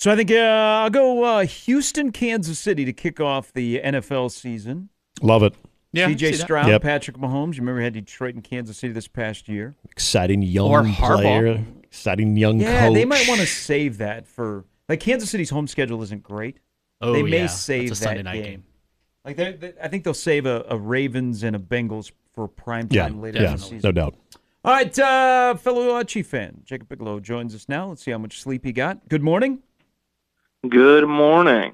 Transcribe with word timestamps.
So 0.00 0.10
I 0.10 0.16
think 0.16 0.30
uh, 0.30 0.34
I'll 0.36 0.88
go 0.90 1.22
uh, 1.24 1.44
Houston, 1.44 2.10
Kansas 2.10 2.58
City 2.58 2.86
to 2.86 2.92
kick 2.92 3.20
off 3.20 3.52
the 3.52 3.80
NFL 3.84 4.30
season. 4.30 4.88
Love 5.20 5.42
it. 5.42 5.54
Yeah, 5.92 6.08
CJ. 6.08 6.36
Stroud, 6.36 6.68
Yep. 6.68 6.80
Patrick 6.82 7.18
Mahomes. 7.18 7.54
You 7.56 7.60
remember 7.60 7.76
we 7.80 7.84
had 7.84 7.92
Detroit 7.92 8.34
and 8.34 8.42
Kansas 8.42 8.78
City 8.78 8.94
this 8.94 9.08
past 9.08 9.46
year. 9.46 9.74
Exciting 9.90 10.40
young 10.40 10.70
Or 10.70 10.82
Harbaugh. 10.84 11.20
player. 11.20 11.64
Exciting 11.82 12.34
young 12.36 12.60
Yeah, 12.60 12.86
coach. 12.86 12.94
they 12.94 13.04
might 13.04 13.28
want 13.28 13.40
to 13.42 13.46
save 13.46 13.98
that 13.98 14.26
for 14.26 14.64
like 14.88 15.00
Kansas 15.00 15.28
City's 15.28 15.50
home 15.50 15.66
schedule 15.66 16.02
isn't 16.02 16.22
great. 16.22 16.58
Oh, 17.02 17.12
they 17.12 17.22
may 17.22 17.40
yeah. 17.40 17.46
save 17.48 17.88
That's 17.90 18.00
a 18.00 18.04
that 18.04 18.08
Sunday 18.08 18.22
night 18.22 18.34
game. 18.36 18.44
game. 18.44 18.64
Like 19.24 19.36
they, 19.36 19.52
they, 19.52 19.72
I 19.82 19.88
think 19.88 20.04
they'll 20.04 20.14
save 20.14 20.46
a, 20.46 20.64
a 20.70 20.78
Ravens 20.78 21.42
and 21.42 21.54
a 21.54 21.58
Bengals 21.58 22.10
for 22.34 22.48
prime 22.48 22.88
Yeah, 22.90 23.08
time 23.08 23.20
later 23.20 23.40
yeah, 23.42 23.48
in 23.50 23.56
the 23.56 23.62
season. 23.62 23.80
no 23.84 23.92
doubt. 23.92 24.14
All 24.64 24.72
right, 24.72 24.98
uh, 24.98 25.56
fellow 25.56 25.96
uh, 25.96 26.04
Chief 26.04 26.26
fan 26.26 26.62
Jacob 26.64 26.88
Bigelow 26.88 27.20
joins 27.20 27.54
us 27.54 27.68
now. 27.68 27.88
Let's 27.88 28.02
see 28.02 28.12
how 28.12 28.18
much 28.18 28.40
sleep 28.40 28.64
he 28.64 28.72
got. 28.72 29.06
Good 29.08 29.22
morning. 29.22 29.58
Good 30.68 31.08
morning. 31.08 31.72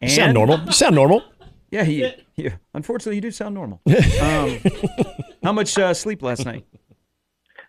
And, 0.00 0.10
sound 0.10 0.34
normal. 0.34 0.60
You 0.66 0.72
sound 0.72 0.94
normal. 0.94 1.22
Yeah, 1.72 1.84
he, 1.84 2.12
he, 2.34 2.50
unfortunately, 2.74 3.14
you 3.14 3.20
do 3.20 3.30
sound 3.30 3.54
normal. 3.54 3.80
Um, 4.20 4.58
how 5.40 5.52
much 5.52 5.78
uh, 5.78 5.94
sleep 5.94 6.20
last 6.20 6.44
night? 6.44 6.66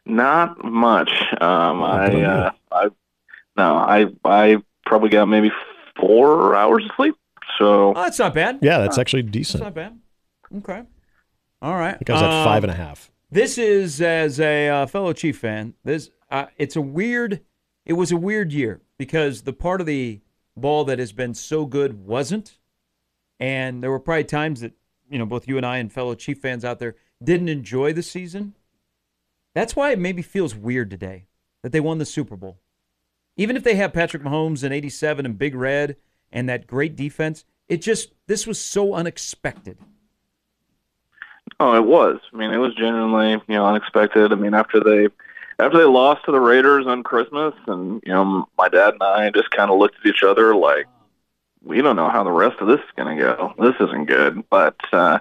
Not 0.07 0.63
much. 0.65 1.11
Um, 1.39 1.83
I, 1.83 2.23
uh, 2.23 2.51
I, 2.71 2.85
no, 3.55 3.75
I, 3.75 4.07
I 4.25 4.57
probably 4.87 5.09
got 5.09 5.27
maybe 5.27 5.51
four 5.99 6.55
hours 6.55 6.83
of 6.85 6.89
sleep. 6.97 7.13
So 7.59 7.93
Oh, 7.95 8.01
that's 8.01 8.17
not 8.17 8.33
bad. 8.33 8.57
Yeah, 8.63 8.79
that's 8.79 8.97
actually 8.97 9.21
That's 9.21 9.33
decent. 9.33 9.63
not 9.65 9.75
bad. 9.75 9.99
Okay. 10.57 10.81
All 11.61 11.75
right. 11.75 11.93
I 11.93 11.97
think 11.99 12.09
I 12.09 12.13
was 12.13 12.21
at 12.23 12.29
Um, 12.31 12.43
five 12.43 12.63
and 12.63 12.71
a 12.71 12.75
half. 12.75 13.11
This 13.29 13.59
is 13.59 14.01
as 14.01 14.39
a 14.39 14.67
uh, 14.67 14.85
fellow 14.87 15.13
Chief 15.13 15.37
fan. 15.37 15.75
This 15.83 16.09
uh, 16.31 16.47
it's 16.57 16.75
a 16.75 16.81
weird. 16.81 17.41
It 17.85 17.93
was 17.93 18.11
a 18.11 18.17
weird 18.17 18.51
year 18.51 18.81
because 19.01 19.41
the 19.41 19.51
part 19.51 19.81
of 19.81 19.87
the 19.87 20.21
ball 20.55 20.83
that 20.83 20.99
has 20.99 21.11
been 21.11 21.33
so 21.33 21.65
good 21.65 22.05
wasn't, 22.05 22.59
and 23.39 23.81
there 23.81 23.89
were 23.89 23.99
probably 23.99 24.25
times 24.25 24.61
that 24.61 24.73
you 25.09 25.17
know 25.17 25.25
both 25.25 25.47
you 25.47 25.57
and 25.57 25.65
I 25.65 25.77
and 25.77 25.91
fellow 25.91 26.13
Chief 26.13 26.37
fans 26.37 26.63
out 26.63 26.77
there 26.77 26.95
didn't 27.23 27.49
enjoy 27.49 27.93
the 27.93 28.03
season. 28.03 28.53
That's 29.55 29.75
why 29.75 29.89
it 29.89 29.97
maybe 29.97 30.21
feels 30.21 30.53
weird 30.53 30.91
today 30.91 31.25
that 31.63 31.71
they 31.71 31.79
won 31.79 31.97
the 31.97 32.05
Super 32.05 32.35
Bowl, 32.35 32.59
even 33.37 33.57
if 33.57 33.63
they 33.63 33.73
have 33.73 33.91
Patrick 33.91 34.21
Mahomes 34.21 34.63
in 34.63 34.71
'87 34.71 35.25
and 35.25 35.35
Big 35.35 35.55
Red 35.55 35.95
and 36.31 36.47
that 36.47 36.67
great 36.67 36.95
defense. 36.95 37.43
It 37.67 37.81
just 37.81 38.11
this 38.27 38.45
was 38.45 38.59
so 38.59 38.93
unexpected. 38.93 39.79
Oh, 41.59 41.73
it 41.73 41.85
was. 41.85 42.19
I 42.31 42.37
mean, 42.37 42.51
it 42.51 42.57
was 42.57 42.75
genuinely, 42.75 43.31
you 43.31 43.55
know, 43.55 43.65
unexpected. 43.65 44.31
I 44.31 44.35
mean, 44.35 44.53
after 44.53 44.79
they 44.79 45.07
after 45.61 45.77
they 45.77 45.85
lost 45.85 46.25
to 46.25 46.31
the 46.31 46.39
Raiders 46.39 46.87
on 46.87 47.03
Christmas, 47.03 47.53
and 47.67 48.01
you 48.05 48.11
know, 48.11 48.47
my 48.57 48.67
dad 48.67 48.93
and 48.93 49.03
I 49.03 49.29
just 49.29 49.51
kind 49.51 49.69
of 49.69 49.77
looked 49.77 49.95
at 49.99 50.05
each 50.07 50.23
other 50.23 50.55
like, 50.55 50.87
we 51.63 51.81
don't 51.81 51.95
know 51.95 52.09
how 52.09 52.23
the 52.23 52.31
rest 52.31 52.59
of 52.59 52.67
this 52.67 52.79
is 52.79 52.91
going 52.97 53.15
to 53.15 53.23
go. 53.23 53.53
This 53.59 53.75
isn't 53.79 54.07
good. 54.07 54.43
But 54.49 54.75
uh, 54.91 55.19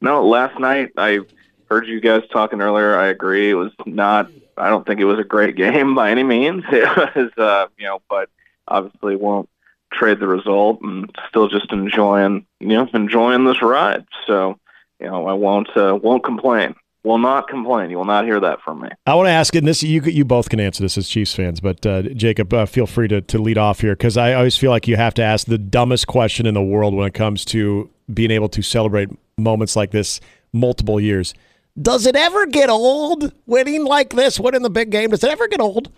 no, 0.00 0.26
last 0.26 0.58
night 0.58 0.92
I 0.96 1.20
heard 1.68 1.86
you 1.86 2.00
guys 2.00 2.22
talking 2.32 2.62
earlier. 2.62 2.96
I 2.96 3.08
agree. 3.08 3.50
It 3.50 3.54
was 3.54 3.72
not. 3.84 4.30
I 4.56 4.70
don't 4.70 4.86
think 4.86 5.00
it 5.00 5.04
was 5.04 5.18
a 5.18 5.24
great 5.24 5.56
game 5.56 5.94
by 5.94 6.10
any 6.10 6.22
means. 6.22 6.64
It 6.70 7.14
was, 7.14 7.30
uh, 7.36 7.66
you 7.78 7.86
know, 7.86 8.00
but 8.08 8.30
obviously 8.68 9.16
won't 9.16 9.50
trade 9.92 10.20
the 10.20 10.26
result 10.26 10.80
and 10.80 11.14
still 11.28 11.48
just 11.48 11.70
enjoying, 11.70 12.46
you 12.60 12.68
know, 12.68 12.88
enjoying 12.94 13.44
this 13.44 13.60
ride. 13.60 14.06
So 14.26 14.58
you 15.00 15.06
know, 15.08 15.26
I 15.26 15.34
won't 15.34 15.68
uh, 15.76 15.98
won't 16.00 16.24
complain. 16.24 16.74
Will 17.04 17.18
not 17.18 17.48
complain. 17.48 17.90
You 17.90 17.98
will 17.98 18.04
not 18.04 18.24
hear 18.24 18.38
that 18.38 18.60
from 18.62 18.80
me. 18.82 18.88
I 19.06 19.14
want 19.14 19.26
to 19.26 19.32
ask, 19.32 19.54
and 19.56 19.66
this 19.66 19.82
you 19.82 20.02
you 20.02 20.24
both 20.24 20.48
can 20.48 20.60
answer 20.60 20.84
this 20.84 20.96
as 20.96 21.08
Chiefs 21.08 21.34
fans, 21.34 21.60
but 21.60 21.84
uh, 21.84 22.02
Jacob, 22.02 22.52
uh, 22.54 22.64
feel 22.64 22.86
free 22.86 23.08
to, 23.08 23.20
to 23.22 23.38
lead 23.38 23.58
off 23.58 23.80
here 23.80 23.96
because 23.96 24.16
I 24.16 24.34
always 24.34 24.56
feel 24.56 24.70
like 24.70 24.86
you 24.86 24.94
have 24.96 25.14
to 25.14 25.22
ask 25.22 25.48
the 25.48 25.58
dumbest 25.58 26.06
question 26.06 26.46
in 26.46 26.54
the 26.54 26.62
world 26.62 26.94
when 26.94 27.08
it 27.08 27.14
comes 27.14 27.44
to 27.46 27.90
being 28.12 28.30
able 28.30 28.48
to 28.50 28.62
celebrate 28.62 29.08
moments 29.36 29.74
like 29.74 29.90
this 29.90 30.20
multiple 30.52 31.00
years. 31.00 31.34
Does 31.80 32.06
it 32.06 32.14
ever 32.14 32.46
get 32.46 32.70
old 32.70 33.32
winning 33.46 33.84
like 33.84 34.10
this, 34.10 34.38
winning 34.38 34.62
the 34.62 34.70
big 34.70 34.90
game? 34.90 35.10
Does 35.10 35.24
it 35.24 35.30
ever 35.30 35.48
get 35.48 35.60
old? 35.60 35.90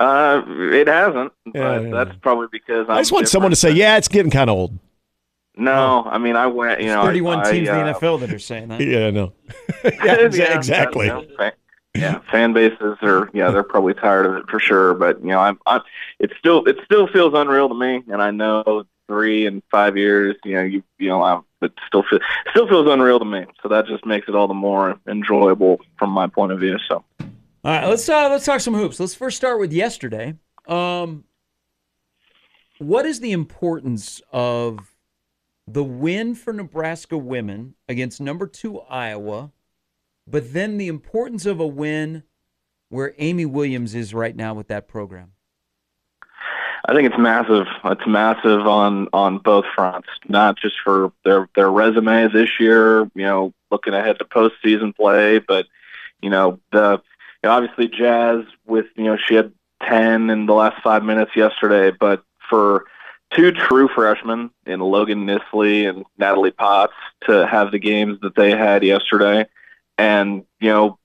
Uh, 0.00 0.42
it 0.46 0.88
hasn't, 0.88 1.32
but 1.44 1.54
Yeah, 1.54 1.80
yeah, 1.80 1.90
that's 1.90 2.16
probably 2.22 2.46
because 2.50 2.86
I'm 2.88 2.96
i 2.96 3.00
just 3.00 3.12
want 3.12 3.28
someone 3.28 3.50
to 3.50 3.56
say, 3.56 3.70
"Yeah, 3.70 3.96
it's 3.96 4.08
getting 4.08 4.30
kind 4.30 4.48
of 4.48 4.56
old." 4.56 4.78
No, 5.58 6.04
I 6.06 6.18
mean 6.18 6.36
I 6.36 6.46
went. 6.46 6.80
You 6.80 6.88
know, 6.88 7.02
I- 7.02 7.06
31 7.06 7.40
I, 7.40 7.50
teams 7.50 7.68
uh, 7.68 7.72
in 7.72 7.86
the 7.86 7.92
NFL 7.92 8.20
that 8.20 8.32
are 8.32 8.38
saying 8.38 8.68
that. 8.68 8.80
Yeah, 8.88 9.10
no. 9.10 9.32
yeah, 9.84 10.16
exa- 10.16 10.56
exactly. 10.56 11.06
you 11.06 11.12
know, 11.12 11.24
fa- 11.36 11.52
yeah, 11.94 12.20
fan 12.30 12.52
bases 12.52 12.96
are 13.02 13.28
yeah 13.34 13.50
they're 13.50 13.62
probably 13.62 13.94
tired 13.94 14.26
of 14.26 14.36
it 14.36 14.44
for 14.48 14.60
sure. 14.60 14.94
But 14.94 15.20
you 15.20 15.28
know, 15.28 15.40
I'm, 15.40 15.58
I'm 15.66 15.80
it 16.20 16.32
still 16.38 16.64
it 16.66 16.76
still 16.84 17.08
feels 17.08 17.34
unreal 17.34 17.68
to 17.68 17.74
me, 17.74 18.02
and 18.08 18.22
I 18.22 18.30
know 18.30 18.84
three 19.08 19.46
and 19.46 19.62
five 19.70 19.96
years, 19.96 20.36
you 20.44 20.54
know, 20.54 20.62
you 20.62 20.82
you 20.98 21.08
know, 21.08 21.22
I'm, 21.22 21.42
it 21.60 21.72
still 21.86 22.04
feel, 22.08 22.20
still 22.50 22.68
feels 22.68 22.88
unreal 22.88 23.18
to 23.18 23.24
me. 23.24 23.46
So 23.62 23.68
that 23.68 23.86
just 23.86 24.06
makes 24.06 24.28
it 24.28 24.34
all 24.34 24.46
the 24.46 24.54
more 24.54 24.98
enjoyable 25.08 25.80
from 25.98 26.10
my 26.10 26.28
point 26.28 26.52
of 26.52 26.60
view. 26.60 26.78
So. 26.88 27.04
All 27.20 27.28
right, 27.64 27.86
let's 27.86 28.08
uh, 28.08 28.28
let's 28.30 28.44
talk 28.44 28.60
some 28.60 28.74
hoops. 28.74 29.00
Let's 29.00 29.14
first 29.14 29.36
start 29.36 29.58
with 29.58 29.72
yesterday. 29.72 30.34
Um, 30.68 31.24
what 32.78 33.06
is 33.06 33.18
the 33.20 33.32
importance 33.32 34.22
of 34.32 34.94
the 35.72 35.84
win 35.84 36.34
for 36.34 36.52
Nebraska 36.52 37.18
women 37.18 37.74
against 37.88 38.20
number 38.20 38.46
two 38.46 38.80
Iowa, 38.80 39.52
but 40.26 40.52
then 40.52 40.78
the 40.78 40.88
importance 40.88 41.46
of 41.46 41.60
a 41.60 41.66
win 41.66 42.22
where 42.88 43.14
Amy 43.18 43.44
Williams 43.44 43.94
is 43.94 44.14
right 44.14 44.34
now 44.34 44.54
with 44.54 44.68
that 44.68 44.88
program? 44.88 45.32
I 46.88 46.94
think 46.94 47.06
it's 47.06 47.18
massive. 47.18 47.66
It's 47.84 48.06
massive 48.06 48.66
on 48.66 49.08
on 49.12 49.38
both 49.38 49.66
fronts, 49.74 50.08
not 50.28 50.56
just 50.56 50.76
for 50.82 51.12
their 51.24 51.48
their 51.54 51.70
resume 51.70 52.28
this 52.32 52.48
year. 52.58 53.00
You 53.14 53.24
know, 53.24 53.54
looking 53.70 53.92
ahead 53.92 54.18
to 54.20 54.24
postseason 54.24 54.96
play, 54.96 55.38
but 55.38 55.66
you 56.22 56.30
know 56.30 56.60
the 56.72 57.02
you 57.42 57.48
know, 57.48 57.50
obviously 57.50 57.88
Jaz 57.88 58.46
with 58.66 58.86
you 58.96 59.04
know 59.04 59.18
she 59.28 59.34
had 59.34 59.52
ten 59.82 60.30
in 60.30 60.46
the 60.46 60.54
last 60.54 60.82
five 60.82 61.02
minutes 61.02 61.32
yesterday, 61.36 61.94
but 61.98 62.22
for 62.48 62.86
two 63.30 63.52
true 63.52 63.88
freshmen 63.94 64.50
in 64.66 64.80
Logan 64.80 65.26
Nissley 65.26 65.88
and 65.88 66.04
Natalie 66.16 66.50
Potts 66.50 66.94
to 67.26 67.46
have 67.46 67.72
the 67.72 67.78
games 67.78 68.18
that 68.22 68.34
they 68.34 68.50
had 68.50 68.82
yesterday, 68.84 69.46
and 69.96 70.44
you 70.60 70.70
know 70.70 70.98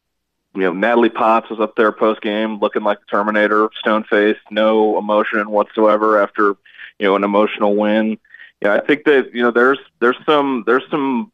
you 0.56 0.62
know, 0.62 0.74
Natalie 0.74 1.10
Potts 1.10 1.50
was 1.50 1.60
up 1.60 1.76
there 1.76 1.92
post 1.92 2.22
game 2.22 2.60
looking 2.60 2.84
like 2.84 3.00
the 3.00 3.06
Terminator, 3.08 3.70
stone 3.80 4.04
faced, 4.04 4.42
no 4.52 4.98
emotion 4.98 5.50
whatsoever 5.50 6.22
after, 6.22 6.56
you 7.00 7.08
know, 7.08 7.16
an 7.16 7.24
emotional 7.24 7.76
win. 7.76 8.18
Yeah, 8.62 8.74
I 8.76 8.80
think 8.80 9.06
that, 9.06 9.34
you 9.34 9.42
know, 9.42 9.52
there's 9.52 9.80
there's 10.00 10.18
some 10.26 10.64
there's 10.68 10.84
some 10.92 11.32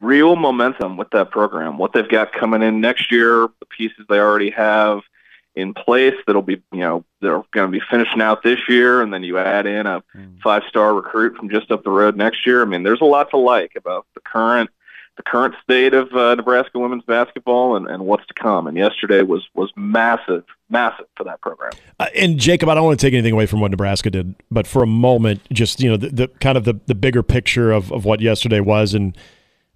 real 0.00 0.36
momentum 0.36 0.96
with 0.96 1.10
that 1.10 1.30
program. 1.30 1.78
What 1.78 1.92
they've 1.92 2.08
got 2.08 2.32
coming 2.32 2.62
in 2.62 2.80
next 2.80 3.10
year, 3.10 3.48
the 3.58 3.66
pieces 3.66 4.06
they 4.08 4.18
already 4.18 4.50
have 4.50 5.00
in 5.54 5.74
place 5.74 6.14
that'll 6.26 6.42
be, 6.42 6.62
you 6.72 6.80
know, 6.80 7.04
they're 7.20 7.42
going 7.52 7.70
to 7.70 7.78
be 7.78 7.84
finishing 7.90 8.20
out 8.20 8.42
this 8.42 8.60
year, 8.68 9.02
and 9.02 9.12
then 9.12 9.22
you 9.22 9.38
add 9.38 9.66
in 9.66 9.86
a 9.86 10.02
five 10.42 10.62
star 10.68 10.94
recruit 10.94 11.36
from 11.36 11.50
just 11.50 11.70
up 11.70 11.84
the 11.84 11.90
road 11.90 12.16
next 12.16 12.46
year. 12.46 12.62
I 12.62 12.64
mean, 12.64 12.82
there's 12.82 13.00
a 13.00 13.06
lot 13.06 13.30
to 13.30 13.36
like 13.36 13.72
about 13.76 14.06
the 14.14 14.20
current 14.20 14.70
the 15.16 15.30
current 15.30 15.54
state 15.62 15.92
of 15.92 16.10
uh, 16.14 16.34
Nebraska 16.34 16.78
women's 16.78 17.04
basketball 17.04 17.76
and, 17.76 17.86
and 17.86 18.06
what's 18.06 18.24
to 18.26 18.34
come. 18.34 18.66
And 18.66 18.76
yesterday 18.76 19.22
was 19.22 19.46
was 19.54 19.70
massive, 19.76 20.44
massive 20.70 21.06
for 21.16 21.24
that 21.24 21.40
program. 21.42 21.72
Uh, 21.98 22.06
and 22.16 22.38
Jacob, 22.38 22.68
I 22.68 22.74
don't 22.74 22.84
want 22.84 22.98
to 22.98 23.06
take 23.06 23.12
anything 23.12 23.34
away 23.34 23.46
from 23.46 23.60
what 23.60 23.70
Nebraska 23.70 24.08
did, 24.08 24.34
but 24.50 24.66
for 24.66 24.82
a 24.82 24.86
moment, 24.86 25.42
just 25.52 25.80
you 25.80 25.90
know, 25.90 25.96
the, 25.96 26.08
the 26.08 26.28
kind 26.40 26.56
of 26.56 26.64
the, 26.64 26.80
the 26.86 26.94
bigger 26.94 27.22
picture 27.22 27.70
of, 27.70 27.92
of 27.92 28.04
what 28.04 28.20
yesterday 28.20 28.60
was 28.60 28.94
and 28.94 29.16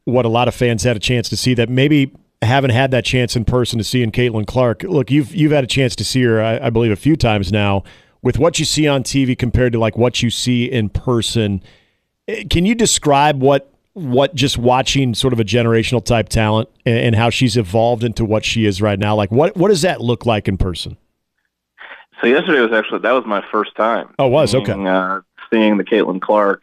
what 0.05 0.25
a 0.25 0.29
lot 0.29 0.49
of 0.49 0.55
fans 0.55 0.83
had 0.83 0.97
a 0.97 1.01
chance 1.01 1.29
to 1.29 1.37
see 1.37 1.55
that 1.55 1.69
maybe 1.69 2.13
haven't 2.43 2.71
had 2.71 2.91
that 2.91 3.05
chance 3.05 3.37
in 3.37 3.45
person 3.45 3.79
to 3.79 3.85
see 3.85 4.03
in 4.03 4.11
Caitlin 4.11 4.47
Clark. 4.47 4.83
Look, 4.83 5.11
you've 5.11 5.35
you've 5.35 5.53
had 5.53 5.65
a 5.65 5.69
chance 5.69 5.97
to 5.97 6.05
see 6.05 6.23
her, 6.23 6.43
I, 6.43 6.67
I 6.67 6.71
believe, 6.71 6.93
a 6.93 6.97
few 6.97 7.17
times 7.17 7.53
now. 7.53 7.85
With 8.23 8.39
what 8.39 8.59
you 8.59 8.65
see 8.65 8.89
on 8.89 9.03
TV 9.03 9.37
compared 9.39 9.73
to 9.75 9.79
like 9.79 9.99
what 9.99 10.23
you 10.23 10.31
see 10.31 10.65
in 10.65 10.89
person, 10.89 11.63
eh, 12.27 12.45
can 12.49 12.65
you 12.65 12.75
describe 12.75 13.41
what 13.41 13.71
what 13.93 14.35
just 14.35 14.59
watching 14.59 15.15
sort 15.15 15.33
of 15.33 15.41
a 15.41 15.45
generational 15.45 16.05
type 16.05 16.29
talent 16.29 16.69
and, 16.85 16.99
and 16.99 17.15
how 17.15 17.31
she's 17.31 17.57
evolved 17.57 18.03
into 18.03 18.25
what 18.25 18.45
she 18.45 18.67
is 18.67 18.83
right 18.83 18.99
now? 18.99 19.15
Like, 19.15 19.31
what 19.31 19.57
what 19.57 19.69
does 19.69 19.83
that 19.83 20.01
look 20.01 20.27
like 20.27 20.49
in 20.49 20.57
person? 20.57 20.97
So 22.21 22.27
yesterday 22.29 22.61
was 22.61 22.73
actually 22.73 23.01
that 23.01 23.13
was 23.13 23.25
my 23.27 23.45
first 23.53 23.75
time. 23.77 24.15
Oh, 24.19 24.29
was? 24.29 24.55
Okay. 24.55 24.73
seeing, 24.73 24.89
Uh, 24.89 25.21
seeing 25.53 25.77
the 25.77 25.85
Caitlin 25.85 26.21
Clark 26.21 26.63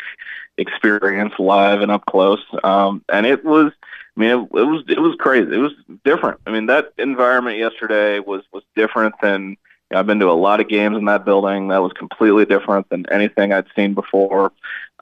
experience 0.57 1.33
live 1.39 1.81
and 1.81 1.91
up 1.91 2.06
close, 2.06 2.44
um, 2.63 3.03
and 3.09 3.25
it 3.25 3.44
was. 3.45 3.71
I 4.18 4.19
mean, 4.19 4.30
it, 4.31 4.36
it 4.60 4.63
was 4.63 4.84
it 4.90 5.00
was 5.00 5.16
crazy. 5.19 5.54
It 5.54 5.58
was 5.60 5.72
different. 6.04 6.40
I 6.46 6.52
mean, 6.52 6.66
that 6.68 6.94
environment 6.98 7.58
yesterday 7.58 8.19
was 8.19 8.42
was 8.52 8.63
different 8.75 9.16
than. 9.22 9.52
You 9.90 9.96
know, 9.96 10.00
I've 10.00 10.08
been 10.08 10.19
to 10.19 10.30
a 10.30 10.31
lot 10.31 10.62
of 10.62 10.69
games 10.69 10.96
in 10.98 11.06
that 11.06 11.25
building. 11.25 11.68
That 11.68 11.80
was 11.81 11.92
completely 11.94 12.46
different 12.46 12.88
than 12.90 13.06
anything 13.12 13.52
I'd 13.52 13.66
seen 13.75 13.94
before. 13.94 14.54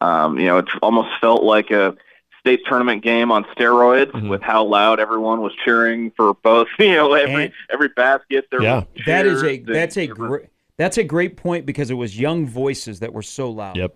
Um, 0.01 0.39
you 0.39 0.47
know, 0.47 0.57
it 0.59 0.65
almost 0.81 1.09
felt 1.21 1.43
like 1.43 1.69
a 1.69 1.95
state 2.39 2.61
tournament 2.65 3.03
game 3.03 3.31
on 3.31 3.43
steroids 3.55 4.11
Mhm. 4.11 4.29
with 4.29 4.41
how 4.41 4.63
loud 4.63 4.99
everyone 4.99 5.41
was 5.41 5.53
cheering 5.63 6.11
for 6.17 6.33
both. 6.35 6.67
You 6.79 6.95
know, 6.95 7.13
every 7.13 7.43
And- 7.45 7.53
every 7.69 7.89
basket 7.89 8.45
there. 8.49 8.63
Yeah. 8.63 8.75
was 8.95 9.05
That 9.05 9.25
is 9.27 9.43
a 9.43 9.59
that's 9.59 9.97
a 9.97 10.07
great 10.07 10.45
That's 10.77 10.97
a 10.97 11.03
great 11.03 11.35
point 11.37 11.65
because 11.65 11.91
it 11.91 11.95
was 11.95 12.17
young 12.19 12.47
voices 12.47 13.01
that 13.01 13.11
were 13.13 13.21
so 13.21 13.49
loud. 13.51 13.75
Yep. 13.77 13.95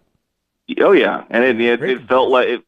Oh 0.82 0.92
yeah, 0.92 1.24
and 1.30 1.44
it 1.44 1.60
it, 1.60 1.82
it 1.82 2.08
felt 2.08 2.30
like 2.30 2.48
it. 2.50 2.64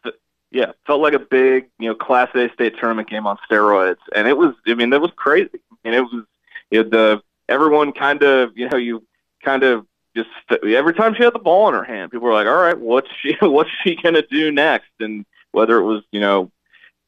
Yeah, 0.56 0.72
felt 0.88 1.02
like 1.02 1.12
a 1.12 1.20
big, 1.20 1.68
you 1.80 1.90
know, 1.90 1.96
Class 1.96 2.30
A 2.34 2.50
state 2.54 2.78
tournament 2.80 3.10
game 3.10 3.28
on 3.28 3.38
steroids, 3.46 3.98
and 4.16 4.26
it 4.26 4.38
was. 4.38 4.54
I 4.66 4.74
mean, 4.74 4.90
that 4.92 5.02
was 5.02 5.12
crazy. 5.18 5.60
And 5.84 5.94
it 5.94 6.00
was 6.00 6.24
you 6.72 6.82
know, 6.82 6.90
the 6.90 7.24
everyone 7.50 7.92
kind 7.92 8.24
of, 8.24 8.58
you 8.58 8.70
know, 8.70 8.78
you 8.78 9.04
kind 9.44 9.64
of 9.64 9.86
just 10.16 10.30
every 10.50 10.94
time 10.94 11.14
she 11.14 11.24
had 11.24 11.34
the 11.34 11.40
ball 11.40 11.68
in 11.68 11.74
her 11.74 11.84
hand, 11.84 12.10
people 12.10 12.26
were 12.26 12.34
like, 12.34 12.48
"All 12.48 12.56
right, 12.56 12.80
what's 12.80 13.10
she 13.22 13.36
what's 13.42 13.70
she 13.84 13.98
gonna 14.02 14.22
do 14.22 14.50
next?" 14.50 14.92
And 15.02 15.26
whether 15.52 15.78
it 15.78 15.84
was, 15.84 16.04
you 16.14 16.22
know, 16.22 16.50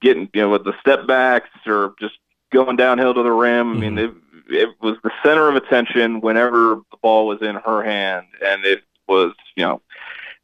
getting 0.02 0.30
you 0.34 0.42
know 0.42 0.50
with 0.50 0.66
the 0.66 0.74
step 0.82 1.08
backs 1.08 1.48
or 1.66 1.94
just 2.02 2.16
going 2.52 2.76
downhill 2.76 3.14
to 3.14 3.24
the 3.24 3.32
rim, 3.32 3.68
mm-hmm. 3.68 3.78
I 3.78 3.80
mean, 3.80 3.96
mm-hmm. 3.96 4.54
it, 4.54 4.64
it 4.64 4.70
was 4.82 4.98
the 5.06 5.12
center 5.24 5.48
of 5.48 5.56
attention 5.56 6.20
whenever 6.20 6.82
the 6.92 6.98
ball 7.02 7.28
was 7.28 7.42
in 7.42 7.56
her 7.56 7.82
hand, 7.82 8.26
and 8.46 8.66
it 8.66 8.84
was, 9.08 9.32
you 9.56 9.64
know, 9.64 9.82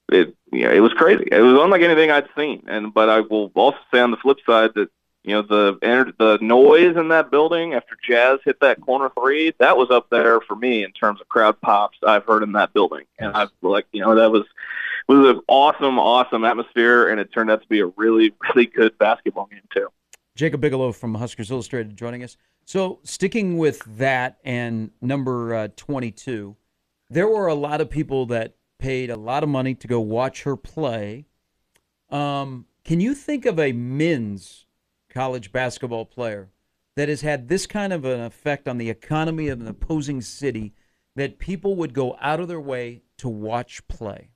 it 0.10 0.38
you 0.54 0.66
know, 0.66 0.72
it 0.72 0.80
was 0.80 0.94
crazy. 0.94 1.28
It 1.32 1.42
was 1.42 1.60
unlike 1.62 1.82
anything 1.82 2.12
I'd 2.12 2.30
seen. 2.38 2.64
And 2.68 2.94
but 2.94 3.10
I 3.10 3.22
will 3.22 3.52
also 3.56 3.78
say 3.94 4.00
on 4.00 4.12
the 4.12 4.18
flip 4.18 4.38
side 4.46 4.72
that 4.76 4.90
you 5.24 5.34
know 5.34 5.42
the 5.42 6.14
the 6.18 6.38
noise 6.42 6.98
in 6.98 7.08
that 7.10 7.32
building 7.32 7.74
after 7.74 7.98
Jaz 8.08 8.40
hit 8.44 8.60
that 8.60 8.82
corner 8.82 9.10
three 9.18 9.54
that 9.60 9.78
was 9.78 9.90
up 9.90 10.10
there 10.10 10.42
for 10.42 10.56
me 10.56 10.84
in 10.84 10.92
terms 10.92 11.22
of 11.22 11.30
crowd 11.30 11.60
pops 11.62 11.98
I've 12.06 12.26
heard 12.26 12.44
in 12.44 12.52
that 12.54 12.74
building, 12.74 13.06
and 13.20 13.36
I 13.36 13.48
like 13.62 13.86
you 13.92 14.02
know 14.02 14.16
that 14.16 14.32
was 14.32 14.44
was 15.08 15.36
an 15.36 15.42
awesome 15.48 15.98
awesome 15.98 16.44
atmosphere, 16.44 17.10
and 17.10 17.20
it 17.20 17.32
turned 17.32 17.50
out 17.50 17.62
to 17.62 17.68
be 17.68 17.80
a 17.80 17.88
really 17.88 18.34
really 18.56 18.66
good 18.66 18.98
basketball 18.98 19.48
game 19.48 19.62
too. 19.74 19.88
Jacob 20.36 20.62
Bigelow 20.62 20.92
from 20.92 21.16
Huskers 21.16 21.52
Illustrated 21.52 21.96
joining 21.96 22.24
us. 22.24 22.38
So 22.66 23.00
sticking 23.04 23.58
with 23.58 23.84
that 23.98 24.38
and 24.44 24.90
number 25.02 25.54
uh, 25.54 25.68
22, 25.76 26.56
there 27.10 27.28
were 27.28 27.48
a 27.48 27.54
lot 27.54 27.82
of 27.82 27.90
people 27.90 28.26
that 28.28 28.56
paid 28.84 29.10
a 29.10 29.16
lot 29.16 29.44
of 29.44 29.50
money 29.50 29.74
to 29.74 29.88
go 29.88 30.02
watch 30.02 30.44
her 30.44 30.58
play. 30.58 31.26
Um, 32.10 32.66
can 32.84 33.00
you 33.00 33.16
think 33.16 33.46
of 33.46 33.58
a 33.58 33.72
men's 33.72 34.66
college 35.10 35.54
basketball 35.54 36.04
player 36.04 36.50
that 36.98 37.08
has 37.08 37.22
had 37.22 37.48
this 37.48 37.66
kind 37.66 37.94
of 37.94 38.04
an 38.04 38.20
effect 38.20 38.68
on 38.68 38.78
the 38.78 38.90
economy 38.90 39.48
of 39.48 39.62
an 39.62 39.68
opposing 39.70 40.20
city 40.20 40.74
that 41.16 41.40
people 41.40 41.78
would 41.78 41.94
go 41.94 42.18
out 42.20 42.42
of 42.42 42.50
their 42.50 42.60
way 42.60 43.04
to 43.20 43.30
watch 43.30 43.88
play? 43.88 44.32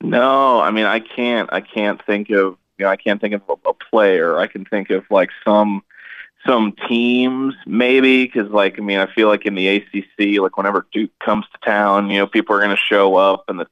No, 0.00 0.60
I 0.60 0.70
mean 0.70 0.86
I 0.86 1.00
can't. 1.00 1.52
I 1.52 1.60
can't 1.60 2.00
think 2.06 2.30
of 2.30 2.56
you 2.78 2.86
know 2.86 2.88
I 2.88 2.96
can't 2.96 3.20
think 3.20 3.34
of 3.34 3.42
a, 3.50 3.68
a 3.68 3.74
player. 3.74 4.38
I 4.38 4.46
can 4.46 4.64
think 4.64 4.88
of 4.88 5.04
like 5.10 5.28
some 5.46 5.82
some 6.46 6.74
teams 6.88 7.54
maybe 7.66 8.24
because 8.24 8.50
like 8.50 8.78
I 8.78 8.82
mean 8.82 8.98
I 8.98 9.12
feel 9.12 9.28
like 9.28 9.46
in 9.46 9.54
the 9.54 9.68
ACC 9.68 10.40
like 10.40 10.56
whenever 10.56 10.86
Duke 10.92 11.10
comes 11.24 11.46
to 11.52 11.58
town 11.64 12.10
you 12.10 12.18
know 12.18 12.26
people 12.26 12.54
are 12.54 12.60
going 12.60 12.70
to 12.70 12.76
show 12.76 13.16
up 13.16 13.44
and 13.48 13.60
the 13.60 13.66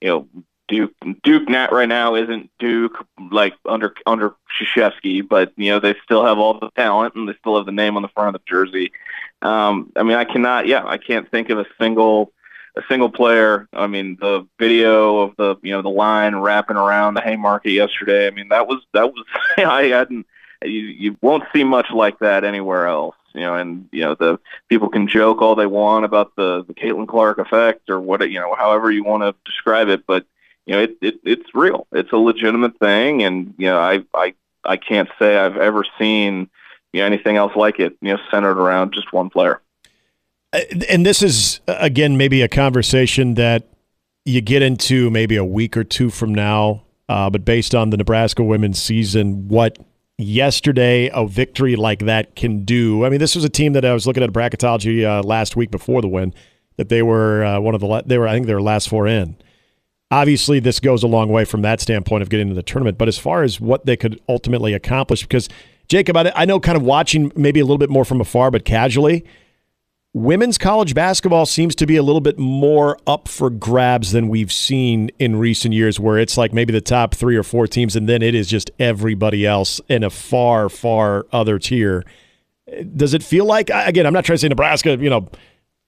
you 0.00 0.08
know 0.08 0.28
Duke 0.68 0.92
Duke 1.22 1.48
not 1.48 1.72
right 1.72 1.88
now 1.88 2.14
isn't 2.14 2.50
Duke 2.58 3.04
like 3.30 3.54
under 3.64 3.94
under 4.06 4.34
Krzyzewski 4.60 5.26
but 5.26 5.52
you 5.56 5.70
know 5.70 5.80
they 5.80 5.94
still 6.04 6.24
have 6.24 6.38
all 6.38 6.58
the 6.58 6.70
talent 6.76 7.14
and 7.14 7.28
they 7.28 7.34
still 7.40 7.56
have 7.56 7.66
the 7.66 7.72
name 7.72 7.96
on 7.96 8.02
the 8.02 8.08
front 8.08 8.34
of 8.34 8.40
the 8.40 8.46
jersey. 8.48 8.92
Um, 9.40 9.92
I 9.96 10.02
mean 10.02 10.16
I 10.16 10.24
cannot 10.24 10.66
yeah 10.66 10.84
I 10.84 10.98
can't 10.98 11.30
think 11.30 11.48
of 11.50 11.58
a 11.58 11.66
single 11.80 12.32
a 12.76 12.82
single 12.90 13.10
player. 13.10 13.68
I 13.72 13.86
mean 13.86 14.18
the 14.20 14.46
video 14.58 15.20
of 15.20 15.34
the 15.38 15.56
you 15.62 15.72
know 15.72 15.80
the 15.80 15.88
line 15.88 16.36
wrapping 16.36 16.76
around 16.76 17.14
the 17.14 17.22
Haymarket 17.22 17.72
yesterday. 17.72 18.26
I 18.26 18.30
mean 18.30 18.50
that 18.50 18.66
was 18.66 18.82
that 18.92 19.12
was 19.14 19.24
I 19.56 19.84
hadn't 19.84 20.26
you 20.64 20.80
you 20.80 21.16
won't 21.20 21.44
see 21.52 21.64
much 21.64 21.90
like 21.92 22.18
that 22.20 22.44
anywhere 22.44 22.86
else. 22.86 23.14
You 23.34 23.42
know, 23.42 23.54
and 23.54 23.88
you 23.92 24.02
know 24.02 24.14
the 24.14 24.38
people 24.68 24.88
can 24.88 25.06
joke 25.06 25.42
all 25.42 25.54
they 25.54 25.66
want 25.66 26.04
about 26.04 26.34
the 26.36 26.64
the 26.64 26.74
Caitlin 26.74 27.06
Clark 27.06 27.38
effect 27.38 27.88
or 27.88 28.00
what 28.00 28.28
you 28.30 28.40
know, 28.40 28.54
however 28.54 28.90
you 28.90 29.04
want 29.04 29.22
to 29.22 29.34
describe 29.44 29.88
it, 29.88 30.06
but 30.06 30.26
you 30.66 30.74
know, 30.74 30.82
it, 30.82 30.98
it 31.00 31.20
it's 31.24 31.54
real. 31.54 31.86
It's 31.92 32.12
a 32.12 32.16
legitimate 32.16 32.78
thing, 32.78 33.22
and 33.22 33.54
you 33.56 33.66
know, 33.66 33.78
I 33.78 34.04
I 34.14 34.34
I 34.64 34.76
can't 34.76 35.08
say 35.18 35.38
I've 35.38 35.56
ever 35.56 35.84
seen 35.98 36.50
you 36.92 37.00
know, 37.00 37.06
anything 37.06 37.36
else 37.36 37.56
like 37.56 37.80
it. 37.80 37.96
You 38.02 38.14
know, 38.14 38.18
centered 38.30 38.58
around 38.58 38.92
just 38.92 39.12
one 39.12 39.30
player. 39.30 39.62
Uh, 40.52 40.60
and 40.88 41.06
this 41.06 41.22
is 41.22 41.60
again 41.66 42.16
maybe 42.18 42.42
a 42.42 42.48
conversation 42.48 43.34
that 43.34 43.68
you 44.26 44.42
get 44.42 44.60
into 44.60 45.10
maybe 45.10 45.36
a 45.36 45.44
week 45.44 45.74
or 45.74 45.84
two 45.84 46.10
from 46.10 46.34
now. 46.34 46.84
Uh, 47.08 47.30
but 47.30 47.46
based 47.46 47.74
on 47.74 47.88
the 47.88 47.96
Nebraska 47.96 48.44
women's 48.44 48.80
season, 48.80 49.48
what 49.48 49.78
yesterday 50.18 51.10
a 51.14 51.26
victory 51.26 51.76
like 51.76 52.00
that 52.00 52.34
can 52.34 52.64
do. 52.64 53.04
I 53.04 53.08
mean, 53.08 53.20
this 53.20 53.34
was 53.34 53.44
a 53.44 53.48
team 53.48 53.72
that 53.72 53.84
I 53.84 53.94
was 53.94 54.06
looking 54.06 54.22
at 54.22 54.30
bracketology 54.30 55.04
uh, 55.04 55.22
last 55.22 55.56
week 55.56 55.70
before 55.70 56.02
the 56.02 56.08
win 56.08 56.34
that 56.76 56.88
they 56.88 57.02
were 57.02 57.44
uh, 57.44 57.60
one 57.60 57.74
of 57.74 57.80
the 57.80 58.02
they 58.04 58.18
were 58.18 58.28
I 58.28 58.34
think 58.34 58.46
they 58.46 58.54
were 58.54 58.62
last 58.62 58.88
four 58.88 59.06
in. 59.06 59.36
Obviously, 60.10 60.58
this 60.58 60.80
goes 60.80 61.02
a 61.02 61.06
long 61.06 61.28
way 61.28 61.44
from 61.44 61.62
that 61.62 61.80
standpoint 61.80 62.22
of 62.22 62.30
getting 62.30 62.48
into 62.48 62.54
the 62.54 62.62
tournament. 62.62 62.98
But 62.98 63.08
as 63.08 63.18
far 63.18 63.42
as 63.42 63.60
what 63.60 63.84
they 63.84 63.96
could 63.96 64.20
ultimately 64.28 64.72
accomplish, 64.72 65.22
because 65.22 65.48
Jacob, 65.88 66.16
I, 66.16 66.32
I 66.34 66.44
know 66.46 66.58
kind 66.60 66.76
of 66.76 66.82
watching 66.82 67.30
maybe 67.36 67.60
a 67.60 67.64
little 67.64 67.78
bit 67.78 67.90
more 67.90 68.04
from 68.04 68.20
afar, 68.20 68.50
but 68.50 68.64
casually 68.64 69.24
Women's 70.18 70.58
college 70.58 70.96
basketball 70.96 71.46
seems 71.46 71.76
to 71.76 71.86
be 71.86 71.94
a 71.94 72.02
little 72.02 72.20
bit 72.20 72.40
more 72.40 72.98
up 73.06 73.28
for 73.28 73.50
grabs 73.50 74.10
than 74.10 74.28
we've 74.28 74.50
seen 74.50 75.12
in 75.20 75.36
recent 75.36 75.74
years, 75.74 76.00
where 76.00 76.18
it's 76.18 76.36
like 76.36 76.52
maybe 76.52 76.72
the 76.72 76.80
top 76.80 77.14
three 77.14 77.36
or 77.36 77.44
four 77.44 77.68
teams, 77.68 77.94
and 77.94 78.08
then 78.08 78.20
it 78.20 78.34
is 78.34 78.48
just 78.48 78.68
everybody 78.80 79.46
else 79.46 79.80
in 79.88 80.02
a 80.02 80.10
far, 80.10 80.68
far 80.68 81.24
other 81.30 81.60
tier. 81.60 82.04
Does 82.96 83.14
it 83.14 83.22
feel 83.22 83.44
like, 83.44 83.70
again, 83.72 84.06
I'm 84.06 84.12
not 84.12 84.24
trying 84.24 84.34
to 84.34 84.40
say 84.40 84.48
Nebraska, 84.48 84.96
you 84.98 85.08
know, 85.08 85.28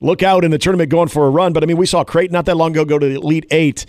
look 0.00 0.23
out 0.23 0.44
in 0.44 0.53
the 0.53 0.59
tournament 0.59 0.91
going 0.91 1.09
for 1.09 1.26
a 1.26 1.31
run, 1.31 1.53
but 1.53 1.65
I 1.65 1.67
mean, 1.67 1.76
we 1.76 1.87
saw 1.87 2.05
Creighton 2.05 2.33
not 2.33 2.44
that 2.44 2.56
long 2.56 2.71
ago 2.71 2.85
go 2.85 3.00
to 3.00 3.09
the 3.09 3.17
Elite 3.17 3.47
Eight. 3.50 3.85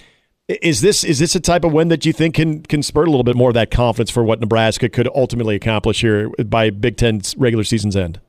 Is 0.48 0.82
this 0.82 1.04
is 1.04 1.20
this 1.20 1.36
a 1.36 1.40
type 1.40 1.64
of 1.64 1.72
win 1.72 1.90
that 1.90 2.04
you 2.04 2.14
think 2.14 2.34
can 2.34 2.64
can 2.64 2.82
spur 2.82 3.04
a 3.04 3.10
little 3.10 3.24
bit 3.24 3.36
more 3.36 3.50
of 3.50 3.54
that 3.54 3.70
confidence 3.70 4.10
for 4.10 4.24
what 4.24 4.42
Nebraska 4.42 4.90
could 4.90 5.08
ultimately 5.14 5.54
accomplish 5.54 6.02
here 6.02 6.30
by 6.30 6.72
Big 6.72 6.98
Ten's 6.98 7.38
regular 7.38 7.64
season's 7.64 7.96
end? 7.96 8.20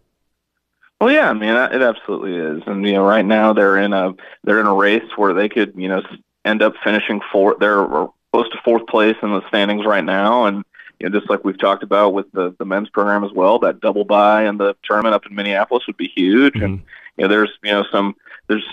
Well, 1.02 1.12
yeah, 1.12 1.28
I 1.28 1.32
mean, 1.32 1.49
it 1.49 1.82
absolutely 1.82 2.37
is, 2.37 2.62
and 2.64 2.87
you 2.87 2.93
know, 2.93 3.04
right 3.04 3.25
now 3.25 3.52
they're 3.52 3.76
in 3.76 3.93
a 3.93 4.14
they're 4.44 4.60
in 4.60 4.69
a 4.69 4.72
race 4.72 5.02
where 5.16 5.34
they 5.34 5.49
could, 5.49 5.72
you 5.76 5.88
know, 5.88 6.00
end 6.44 6.62
up 6.62 6.75
finishing 6.84 7.20
fourth. 7.32 7.58
They're 7.58 7.84
close 8.32 8.49
to 8.50 8.58
fourth 8.64 8.87
place 8.87 9.16
in 9.20 9.31
the 9.31 9.43
standings 9.49 9.84
right 9.84 10.04
now, 10.04 10.44
and 10.44 10.64
you 11.00 11.08
know, 11.08 11.19
just 11.19 11.28
like 11.28 11.44
we've 11.44 11.58
talked 11.58 11.82
about 11.82 12.14
with 12.14 12.31
the 12.31 12.54
the 12.56 12.64
men's 12.64 12.88
program 12.88 13.25
as 13.25 13.32
well, 13.32 13.58
that 13.58 13.81
double 13.81 14.04
bye 14.04 14.44
and 14.44 14.60
the 14.60 14.76
tournament 14.84 15.12
up 15.12 15.26
in 15.26 15.34
Minneapolis 15.34 15.88
would 15.88 15.96
be 15.96 16.06
huge, 16.06 16.54
mm-hmm. 16.54 16.64
and 16.66 16.82
you 17.16 17.22
know, 17.22 17.28
there's 17.28 17.50
you 17.64 17.72
know 17.72 17.84
some 17.90 18.14
there's 18.46 18.64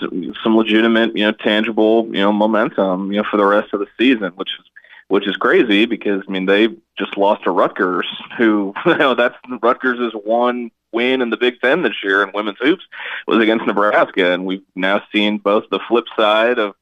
some 0.44 0.56
legitimate, 0.56 1.16
you 1.16 1.24
know, 1.24 1.32
tangible, 1.32 2.06
you 2.06 2.20
know, 2.20 2.32
momentum, 2.32 3.10
you 3.10 3.20
know, 3.20 3.28
for 3.28 3.38
the 3.38 3.44
rest 3.44 3.74
of 3.74 3.80
the 3.80 3.88
season, 3.98 4.30
which 4.36 4.50
is 4.56 4.66
which 5.08 5.26
is 5.26 5.36
crazy 5.36 5.84
because 5.84 6.22
I 6.28 6.30
mean 6.30 6.46
they 6.46 6.68
just 6.96 7.16
lost 7.16 7.42
to 7.42 7.50
Rutgers, 7.50 8.06
who 8.38 8.72
you 8.86 8.98
know 8.98 9.16
that's 9.16 9.34
Rutgers 9.60 9.98
is 9.98 10.12
one 10.12 10.70
win 10.92 11.22
in 11.22 11.30
the 11.30 11.36
Big 11.36 11.60
Ten 11.60 11.82
this 11.82 12.02
year 12.02 12.22
in 12.22 12.32
women's 12.32 12.58
hoops 12.60 12.84
was 13.26 13.42
against 13.42 13.66
Nebraska, 13.66 14.32
and 14.32 14.46
we've 14.46 14.62
now 14.74 15.02
seen 15.12 15.38
both 15.38 15.64
the 15.70 15.80
flip 15.88 16.06
side 16.16 16.58
of 16.58 16.74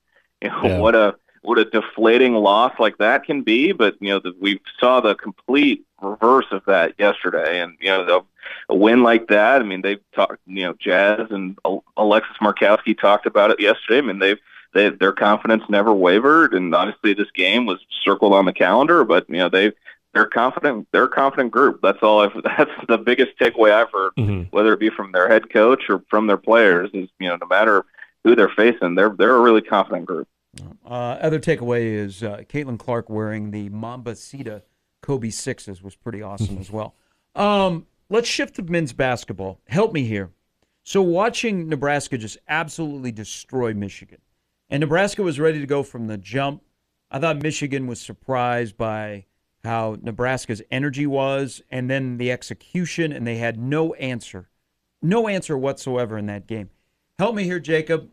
you 0.42 0.48
know 0.48 0.62
yeah. 0.62 0.78
what 0.78 0.94
a 0.94 1.16
what 1.42 1.58
a 1.58 1.64
deflating 1.64 2.34
loss 2.34 2.72
like 2.78 2.98
that 2.98 3.24
can 3.24 3.42
be, 3.42 3.72
but 3.72 3.96
you 4.00 4.08
know 4.08 4.20
the, 4.20 4.34
we 4.40 4.60
saw 4.78 5.00
the 5.00 5.14
complete 5.14 5.84
reverse 6.02 6.46
of 6.50 6.64
that 6.66 6.94
yesterday, 6.98 7.60
and 7.60 7.76
you 7.80 7.88
know 7.88 8.04
the, 8.04 8.20
a 8.68 8.76
win 8.76 9.02
like 9.02 9.28
that. 9.28 9.60
I 9.60 9.64
mean, 9.64 9.82
they 9.82 9.98
talked, 10.14 10.40
you 10.46 10.64
know, 10.64 10.74
Jaz 10.74 11.30
and 11.30 11.58
Alexis 11.96 12.36
Markowski 12.40 12.98
talked 12.98 13.26
about 13.26 13.50
it 13.50 13.60
yesterday. 13.60 13.98
I 13.98 14.02
mean, 14.02 14.18
they've 14.18 14.38
they, 14.74 14.90
their 14.90 15.12
confidence 15.12 15.62
never 15.68 15.92
wavered, 15.92 16.54
and 16.54 16.74
obviously 16.74 17.14
this 17.14 17.30
game 17.32 17.66
was 17.66 17.78
circled 18.04 18.34
on 18.34 18.44
the 18.44 18.52
calendar. 18.52 19.04
But 19.04 19.28
you 19.28 19.38
know 19.38 19.48
they 19.48 19.72
they're 20.14 20.26
confident. 20.26 20.88
They're 20.92 21.04
a 21.04 21.08
confident 21.08 21.50
group. 21.50 21.80
That's 21.82 21.98
all. 22.02 22.20
I've, 22.20 22.32
that's 22.44 22.70
the 22.88 22.98
biggest 22.98 23.38
takeaway 23.40 23.72
I've 23.72 23.92
heard, 23.92 24.12
mm-hmm. 24.18 24.42
whether 24.50 24.72
it 24.72 24.80
be 24.80 24.90
from 24.90 25.12
their 25.12 25.28
head 25.28 25.50
coach 25.50 25.84
or 25.88 26.02
from 26.08 26.26
their 26.26 26.36
players. 26.36 26.90
Is 26.92 27.08
you 27.18 27.28
know 27.28 27.36
no 27.36 27.46
matter 27.46 27.84
who 28.24 28.34
they're 28.34 28.48
facing, 28.48 28.94
they're 28.94 29.14
they're 29.16 29.36
a 29.36 29.40
really 29.40 29.62
confident 29.62 30.06
group. 30.06 30.28
Uh, 30.84 31.18
other 31.20 31.38
takeaway 31.38 31.92
is 31.92 32.22
uh, 32.22 32.38
Caitlin 32.48 32.78
Clark 32.78 33.08
wearing 33.08 33.50
the 33.50 33.68
Mambacita 33.70 34.62
Kobe 35.02 35.30
sixes 35.30 35.82
was 35.82 35.94
pretty 35.94 36.22
awesome 36.22 36.58
as 36.58 36.70
well. 36.70 36.94
Um, 37.34 37.86
let's 38.08 38.28
shift 38.28 38.56
to 38.56 38.62
men's 38.62 38.92
basketball. 38.92 39.60
Help 39.68 39.92
me 39.92 40.04
here. 40.04 40.30
So 40.82 41.02
watching 41.02 41.68
Nebraska 41.68 42.16
just 42.16 42.38
absolutely 42.48 43.12
destroy 43.12 43.74
Michigan, 43.74 44.18
and 44.70 44.80
Nebraska 44.80 45.22
was 45.22 45.38
ready 45.38 45.60
to 45.60 45.66
go 45.66 45.82
from 45.82 46.06
the 46.06 46.16
jump. 46.16 46.62
I 47.10 47.18
thought 47.18 47.42
Michigan 47.42 47.86
was 47.86 48.00
surprised 48.00 48.76
by 48.76 49.26
how 49.64 49.96
Nebraska's 50.00 50.62
energy 50.70 51.06
was 51.06 51.62
and 51.70 51.90
then 51.90 52.18
the 52.18 52.30
execution, 52.30 53.12
and 53.12 53.26
they 53.26 53.36
had 53.36 53.58
no 53.58 53.94
answer, 53.94 54.48
no 55.02 55.28
answer 55.28 55.56
whatsoever 55.56 56.16
in 56.18 56.26
that 56.26 56.46
game. 56.46 56.70
Help 57.18 57.34
me 57.34 57.44
here, 57.44 57.60
Jacob, 57.60 58.08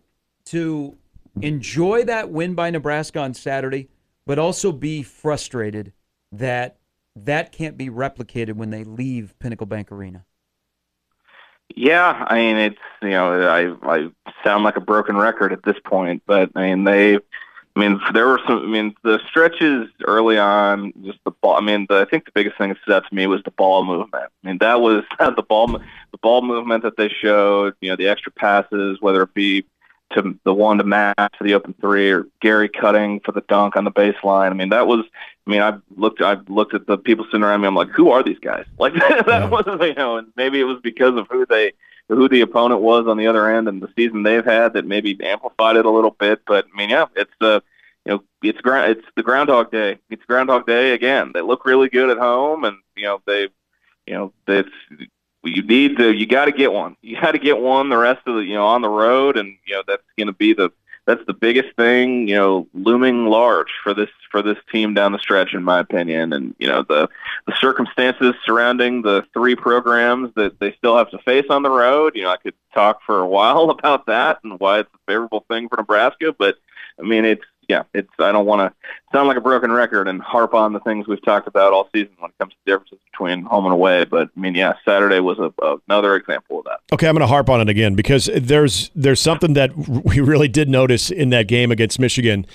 to 0.46 0.98
enjoy 1.42 2.04
that 2.06 2.30
win 2.30 2.56
by 2.56 2.70
Nebraska 2.70 3.20
on 3.20 3.34
Saturday, 3.34 3.90
but 4.26 4.40
also 4.40 4.72
be 4.72 5.04
frustrated 5.04 5.94
that 6.32 6.78
that 7.16 7.52
can't 7.52 7.78
be 7.78 7.90
replicated 7.90 8.54
when 8.54 8.72
they 8.72 8.84
leave 8.84 9.38
Pinnacle 9.40 9.68
Bank 9.68 9.92
Arena. 9.92 10.26
Yeah, 11.76 12.26
I 12.28 12.36
mean 12.36 12.58
it's 12.58 12.78
you 13.02 13.10
know 13.10 13.48
I 13.48 13.96
I 13.96 14.10
sound 14.44 14.64
like 14.64 14.78
a 14.78 14.82
broken 14.82 15.18
record 15.18 15.52
at 15.52 15.64
this 15.64 15.78
point, 15.84 16.24
but 16.26 16.52
I 16.56 16.62
mean 16.62 16.84
they 16.84 17.20
I 17.76 17.80
mean, 17.80 18.00
there 18.14 18.28
were 18.28 18.40
some. 18.48 18.60
I 18.60 18.68
mean, 18.68 18.96
the 19.04 19.20
stretches 19.28 19.90
early 20.06 20.38
on, 20.38 20.94
just 21.04 21.20
the 21.26 21.32
ball. 21.32 21.58
I 21.58 21.62
mean, 21.62 21.86
the, 21.90 21.98
I 21.98 22.06
think 22.06 22.26
the 22.26 22.32
biggest 22.34 22.58
thing 22.58 22.70
that 22.70 22.78
stood 22.82 22.94
out 22.94 23.08
to 23.10 23.14
me 23.14 23.28
was 23.28 23.44
the 23.44 23.52
ball 23.52 23.84
movement. 23.84 24.32
I 24.44 24.48
mean, 24.48 24.58
that 24.60 24.80
was 24.80 25.04
the 25.20 25.44
ball, 25.44 25.68
the 25.68 26.18
ball 26.22 26.42
movement 26.42 26.84
that 26.84 26.96
they 26.96 27.10
showed. 27.10 27.76
You 27.82 27.90
know, 27.90 27.98
the 27.98 28.08
extra 28.08 28.32
passes, 28.32 29.02
whether 29.02 29.24
it 29.24 29.34
be 29.34 29.66
to 30.14 30.40
the 30.46 30.54
one 30.54 30.78
to 30.78 30.86
Matt 30.86 31.18
to 31.18 31.44
the 31.44 31.54
open 31.54 31.76
three, 31.82 32.12
or 32.12 32.28
Gary 32.42 32.70
cutting 32.70 33.20
for 33.20 33.34
the 33.34 33.42
dunk 33.42 33.76
on 33.76 33.84
the 33.84 33.92
baseline. 33.92 34.52
I 34.52 34.54
mean, 34.54 34.70
that 34.70 34.88
was. 34.88 35.04
I 35.46 35.52
mean, 35.52 35.62
I 35.62 35.78
looked. 35.98 36.22
I 36.22 36.38
looked 36.48 36.74
at 36.74 36.88
the 36.88 36.98
people 36.98 37.26
sitting 37.26 37.44
around 37.44 37.60
me. 37.60 37.68
I'm 37.68 37.76
like, 37.76 37.90
who 37.90 38.10
are 38.10 38.24
these 38.24 38.40
guys? 38.40 38.66
Like 38.80 38.94
that 38.94 39.26
yeah. 39.28 39.50
was, 39.50 39.66
you 39.82 39.96
know, 39.96 40.18
and 40.18 40.28
maybe 40.38 40.62
it 40.62 40.66
was 40.66 40.80
because 40.82 41.16
of 41.18 41.28
who 41.30 41.46
they 41.46 41.74
who 42.10 42.30
the 42.30 42.42
opponent 42.42 42.82
was 42.82 43.08
on 43.08 43.18
the 43.18 43.28
other 43.28 43.52
end 43.52 43.68
and 43.68 43.82
the 43.82 43.92
season 43.96 44.24
they've 44.24 44.46
had 44.46 44.74
that 44.74 44.86
maybe 44.86 45.18
amplified 45.24 45.76
it 45.76 45.86
a 45.86 45.90
little 45.90 46.12
bit. 46.12 46.42
But 46.46 46.66
I 46.72 46.78
mean, 46.78 46.90
yeah, 46.90 47.08
it's 47.16 47.34
the 47.40 47.64
you 48.06 48.14
know 48.14 48.24
it's 48.44 48.62
ground 48.62 48.92
it's 48.92 49.08
the 49.16 49.24
Groundhog 49.24 49.72
Day. 49.72 50.00
It's 50.10 50.24
Groundhog 50.26 50.68
Day 50.68 50.94
again. 50.94 51.32
They 51.34 51.42
look 51.42 51.66
really 51.66 51.90
good 51.90 52.10
at 52.10 52.18
home, 52.18 52.64
and 52.64 52.78
you 52.96 53.04
know 53.04 53.22
they, 53.26 53.50
you 54.06 54.14
know 54.14 54.34
it's 54.48 54.70
you 55.44 55.64
need 55.64 55.98
to 55.98 56.12
you 56.12 56.28
got 56.28 56.46
to 56.46 56.52
get 56.52 56.72
one. 56.72 56.96
You 57.02 57.20
got 57.20 57.32
to 57.32 57.40
get 57.40 57.60
one 57.60 57.90
the 57.90 57.98
rest 57.98 58.22
of 58.28 58.36
the 58.36 58.42
you 58.42 58.54
know 58.54 58.68
on 58.68 58.82
the 58.82 58.90
road, 58.90 59.38
and 59.38 59.58
you 59.66 59.76
know 59.76 59.84
that's 59.88 60.04
going 60.18 60.28
to 60.28 60.34
be 60.34 60.54
the 60.54 60.72
that's 61.06 61.24
the 61.26 61.34
biggest 61.34 61.76
thing, 61.76 62.28
you 62.28 62.36
know, 62.36 62.68
looming 62.74 63.28
large 63.28 63.72
for 63.84 63.94
this 63.94 64.10
for 64.32 64.42
this 64.42 64.58
team 64.72 64.94
down 64.94 65.12
the 65.12 65.20
stretch, 65.20 65.54
in 65.54 65.64
my 65.64 65.80
opinion. 65.80 66.34
And 66.34 66.56
you 66.58 66.68
know, 66.68 66.84
the 66.84 67.08
the 67.46 67.56
circumstances 67.60 68.34
surrounding 68.46 69.02
the 69.04 69.24
three 69.34 69.56
programs 69.56 70.34
that 70.36 70.60
they 70.60 70.74
still 70.74 70.98
have 70.98 71.12
to 71.12 71.20
face 71.20 71.46
on 71.50 71.64
the 71.64 71.70
road. 71.70 72.14
You 72.16 72.24
know, 72.24 72.32
I 72.32 72.38
could 72.38 72.56
talk 72.74 73.02
for 73.06 73.20
a 73.20 73.28
while 73.36 73.70
about 73.70 74.08
that 74.08 74.40
and 74.44 74.60
why 74.60 74.80
it's 74.80 74.94
a 74.94 74.98
favorable 75.08 75.46
thing 75.48 75.70
for 75.70 75.78
Nebraska, 75.78 76.34
but 76.38 76.58
I 77.00 77.04
mean, 77.04 77.26
it's 77.26 77.44
yeah, 77.68 77.84
it's 77.94 78.10
I 78.20 78.32
don't 78.32 78.46
want 78.46 78.62
to 78.62 78.92
sound 79.12 79.28
like 79.28 79.38
a 79.38 79.42
broken 79.42 79.72
record 79.72 80.08
and 80.08 80.22
harp 80.22 80.54
on 80.54 80.74
the 80.74 80.80
things 80.82 81.08
we've 81.08 81.24
talked 81.24 81.48
about 81.48 81.74
all 81.74 81.90
season 81.94 82.14
when 82.20 82.32
it 82.32 82.38
comes 82.40 82.54
to 82.54 82.72
differences 82.72 83.00
between 83.12 83.44
home 83.44 83.66
and 83.66 83.74
away. 83.74 84.06
But 84.06 84.30
I 84.36 84.40
mean, 84.40 84.56
yeah, 84.56 84.74
Saturday 84.84 85.20
was 85.20 85.40
a, 85.40 85.52
another 85.88 86.16
example 86.16 86.60
of 86.60 86.66
that. 86.66 86.80
Okay, 86.94 87.08
I'm 87.08 87.16
going 87.16 87.22
to 87.22 87.28
harp 87.28 87.50
on 87.50 87.62
it 87.62 87.70
again 87.70 87.96
because 87.96 88.30
there's 88.36 88.92
there's 88.96 89.20
something 89.20 89.54
that 89.54 89.76
we 90.06 90.20
really 90.20 90.48
did 90.48 90.70
notice 90.70 91.12
in 91.12 91.30
that 91.30 91.48
game 91.48 91.72
against 91.72 92.00
Michigan, 92.00 92.46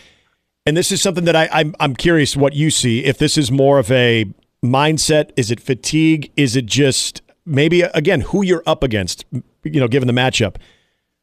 and 0.67 0.77
this 0.77 0.93
is 0.93 1.01
something 1.01 1.25
that 1.25 1.37
I, 1.37 1.49
I'm 1.53 1.75
I'm 1.81 1.95
curious 1.95 2.37
what 2.37 2.55
you 2.55 2.71
see. 2.71 3.05
If 3.05 3.19
this 3.19 3.37
is 3.39 3.51
more 3.51 3.79
of 3.79 3.91
a 3.91 4.27
mindset, 4.65 5.31
is 5.37 5.51
it 5.51 5.61
fatigue? 5.61 6.31
Is 6.37 6.57
it 6.57 6.67
just 6.67 7.23
maybe 7.47 7.83
again 7.83 8.23
who 8.23 8.43
you're 8.43 8.63
up 8.67 8.83
against? 8.83 9.25
You 9.65 9.81
know, 9.81 9.89
given 9.89 10.07
the 10.07 10.15
matchup. 10.15 10.57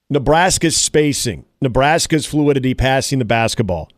Nebraska's 0.10 0.78
spacing, 0.78 1.46
Nebraska's 1.62 2.26
fluidity 2.26 2.74
passing 2.74 3.20
the 3.20 3.26
basketball. 3.26 3.90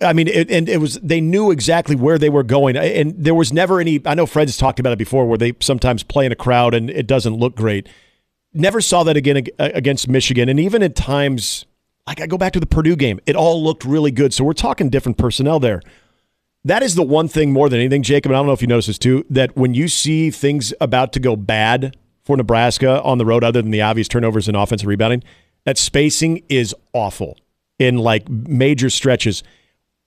I 0.00 0.12
mean, 0.12 0.28
it, 0.28 0.50
and 0.50 0.68
it 0.68 0.80
was 0.80 1.00
they 1.00 1.20
knew 1.20 1.50
exactly 1.50 1.96
where 1.96 2.16
they 2.16 2.28
were 2.28 2.44
going, 2.44 2.76
and 2.76 3.12
there 3.18 3.34
was 3.34 3.52
never 3.52 3.80
any. 3.80 4.00
I 4.06 4.14
know 4.14 4.26
Fred's 4.26 4.56
talked 4.56 4.78
about 4.78 4.92
it 4.92 4.98
before, 4.98 5.26
where 5.26 5.38
they 5.38 5.54
sometimes 5.60 6.04
play 6.04 6.26
in 6.26 6.32
a 6.32 6.36
crowd 6.36 6.74
and 6.74 6.88
it 6.90 7.08
doesn't 7.08 7.34
look 7.34 7.56
great. 7.56 7.88
Never 8.52 8.80
saw 8.80 9.02
that 9.02 9.16
again 9.16 9.48
uh, 9.58 9.70
against 9.74 10.06
Michigan, 10.08 10.48
and 10.48 10.60
even 10.60 10.82
at 10.84 10.94
times, 10.94 11.66
like 12.06 12.20
I 12.20 12.26
go 12.28 12.38
back 12.38 12.52
to 12.52 12.60
the 12.60 12.66
Purdue 12.66 12.94
game, 12.94 13.18
it 13.26 13.34
all 13.34 13.64
looked 13.64 13.84
really 13.84 14.12
good. 14.12 14.32
So 14.32 14.44
we're 14.44 14.52
talking 14.52 14.90
different 14.90 15.18
personnel 15.18 15.58
there. 15.58 15.82
That 16.64 16.84
is 16.84 16.94
the 16.94 17.02
one 17.02 17.26
thing 17.26 17.52
more 17.52 17.68
than 17.68 17.80
anything, 17.80 18.04
Jacob. 18.04 18.30
And 18.30 18.36
I 18.36 18.38
don't 18.38 18.46
know 18.46 18.52
if 18.52 18.62
you 18.62 18.68
notice 18.68 18.86
this 18.86 18.98
too. 18.98 19.26
That 19.28 19.56
when 19.56 19.74
you 19.74 19.88
see 19.88 20.30
things 20.30 20.72
about 20.80 21.12
to 21.14 21.20
go 21.20 21.34
bad 21.34 21.96
for 22.24 22.36
Nebraska 22.36 23.02
on 23.02 23.18
the 23.18 23.26
road, 23.26 23.44
other 23.44 23.60
than 23.60 23.70
the 23.70 23.82
obvious 23.82 24.08
turnovers 24.08 24.48
and 24.48 24.56
offensive 24.56 24.86
rebounding. 24.86 25.22
That 25.64 25.78
spacing 25.78 26.42
is 26.48 26.74
awful 26.92 27.38
in 27.78 27.98
like 27.98 28.28
major 28.28 28.90
stretches. 28.90 29.42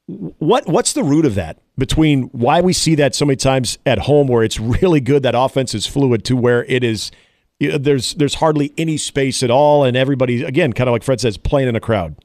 What 0.08 0.68
what's 0.68 0.94
the 0.94 1.04
root 1.04 1.26
of 1.26 1.36
that 1.36 1.60
between 1.78 2.24
why 2.26 2.62
we 2.62 2.74
see 2.74 2.96
that 2.96 3.14
so 3.14 3.26
many 3.26 3.36
times 3.36 3.78
at 3.86 4.00
home 4.00 4.28
where 4.28 4.44
it's 4.44 4.60
really 4.60 5.02
good 5.02 5.24
that 5.24 5.36
offense 5.36 5.76
is 5.76 5.86
fluid 5.86 6.24
to 6.26 6.36
where 6.36 6.64
it 6.66 6.84
is 6.84 7.12
there's 7.60 8.14
there's 8.16 8.36
hardly 8.36 8.74
any 8.78 8.98
space 8.98 9.44
at 9.44 9.52
all 9.52 9.84
and 9.84 9.98
everybody 9.98 10.44
again 10.44 10.74
kind 10.74 10.88
of 10.88 10.94
like 10.94 11.04
Fred 11.04 11.20
says 11.20 11.38
playing 11.38 11.68
in 11.68 11.76
a 11.76 11.80
crowd. 11.80 12.16